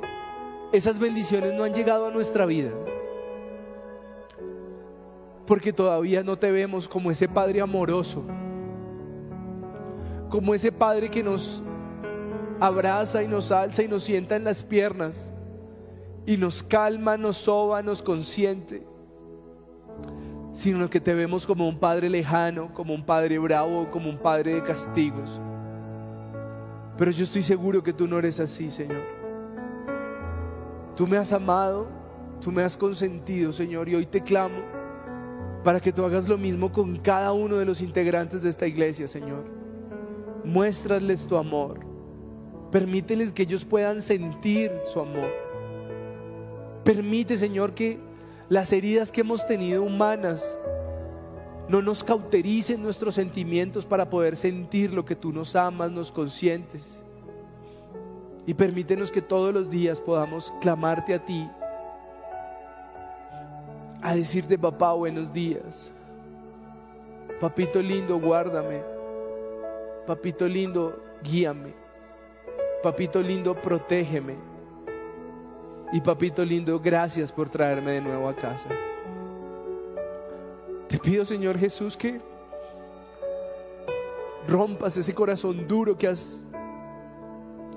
[0.71, 2.69] esas bendiciones no han llegado a nuestra vida.
[5.47, 8.23] Porque todavía no te vemos como ese Padre amoroso
[10.29, 11.63] como ese Padre que nos
[12.59, 15.33] abraza y nos alza y nos sienta en las piernas
[16.25, 18.85] y nos calma, nos soba, nos consiente,
[20.53, 24.55] sino que te vemos como un Padre lejano, como un Padre bravo, como un Padre
[24.55, 25.41] de castigos.
[26.97, 29.01] Pero yo estoy seguro que tú no eres así, Señor.
[30.95, 31.87] Tú me has amado,
[32.41, 34.59] tú me has consentido, Señor, y hoy te clamo
[35.63, 39.07] para que tú hagas lo mismo con cada uno de los integrantes de esta iglesia,
[39.07, 39.45] Señor.
[40.43, 41.79] Muéstrales tu amor.
[42.71, 45.31] Permíteles que ellos puedan sentir su amor.
[46.83, 47.99] Permite, Señor, que
[48.47, 50.57] las heridas que hemos tenido humanas
[51.67, 57.01] no nos cautericen nuestros sentimientos para poder sentir lo que tú nos amas, nos consientes.
[58.47, 61.47] Y permítenos que todos los días podamos clamarte a ti,
[64.01, 65.91] a decirte, papá, buenos días.
[67.39, 68.98] Papito lindo, guárdame.
[70.09, 71.71] Papito lindo, guíame.
[72.81, 74.37] Papito lindo, protégeme.
[75.93, 78.69] Y papito lindo, gracias por traerme de nuevo a casa.
[80.87, 82.19] Te pido, Señor Jesús, que
[84.47, 86.43] rompas ese corazón duro que has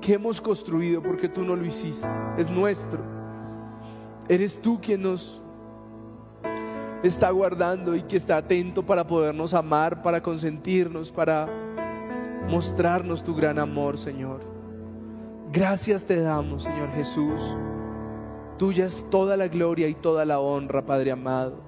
[0.01, 2.09] que hemos construido porque tú no lo hiciste,
[2.39, 2.99] es nuestro.
[4.27, 5.39] Eres tú quien nos
[7.03, 11.47] está guardando y que está atento para podernos amar, para consentirnos, para
[12.49, 14.41] mostrarnos tu gran amor, Señor.
[15.53, 17.41] Gracias te damos, Señor Jesús.
[18.59, 21.61] Tuya es toda la gloria y toda la honra, Padre amado.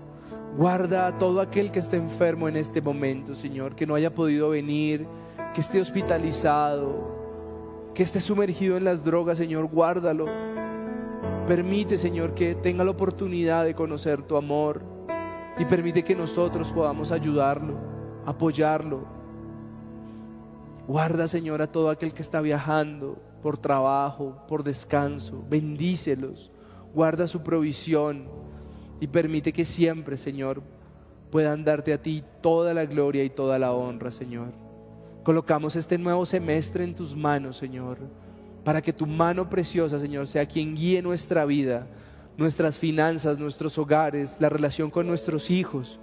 [0.56, 4.50] Guarda a todo aquel que esté enfermo en este momento, Señor, que no haya podido
[4.50, 5.06] venir,
[5.52, 10.26] que esté hospitalizado, que esté sumergido en las drogas, Señor, guárdalo.
[11.48, 14.94] Permite, Señor, que tenga la oportunidad de conocer tu amor
[15.58, 17.74] y permite que nosotros podamos ayudarlo,
[18.24, 19.06] apoyarlo.
[20.86, 25.42] Guarda, Señor, a todo aquel que está viajando por trabajo, por descanso.
[25.48, 26.50] Bendícelos.
[26.94, 28.28] Guarda su provisión
[29.00, 30.62] y permite que siempre, Señor,
[31.30, 34.52] puedan darte a ti toda la gloria y toda la honra, Señor.
[35.24, 37.98] Colocamos este nuevo semestre en tus manos, Señor,
[38.62, 41.86] para que tu mano preciosa, Señor, sea quien guíe nuestra vida,
[42.36, 45.98] nuestras finanzas, nuestros hogares, la relación con nuestros hijos,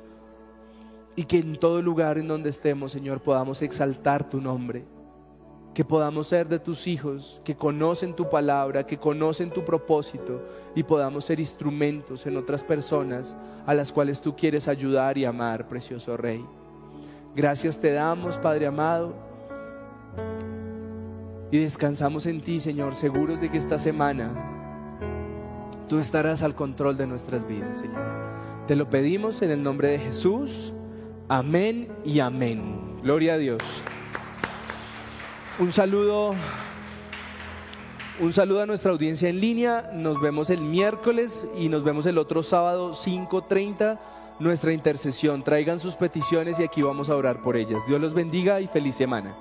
[1.15, 4.85] y que en todo lugar en donde estemos, Señor, podamos exaltar tu nombre,
[5.73, 10.41] que podamos ser de tus hijos, que conocen tu palabra, que conocen tu propósito,
[10.75, 15.67] y podamos ser instrumentos en otras personas a las cuales tú quieres ayudar y amar,
[15.67, 16.45] precioso Rey.
[17.35, 19.13] Gracias te damos, Padre amado.
[21.51, 24.31] Y descansamos en ti, Señor, seguros de que esta semana
[25.89, 28.01] tú estarás al control de nuestras vidas, Señor.
[28.67, 30.73] Te lo pedimos en el nombre de Jesús.
[31.31, 32.99] Amén y amén.
[33.03, 33.63] Gloria a Dios.
[35.59, 36.35] Un saludo.
[38.19, 39.91] Un saludo a nuestra audiencia en línea.
[39.93, 43.97] Nos vemos el miércoles y nos vemos el otro sábado 5:30
[44.39, 45.41] nuestra intercesión.
[45.41, 47.81] Traigan sus peticiones y aquí vamos a orar por ellas.
[47.87, 49.33] Dios los bendiga y feliz semana.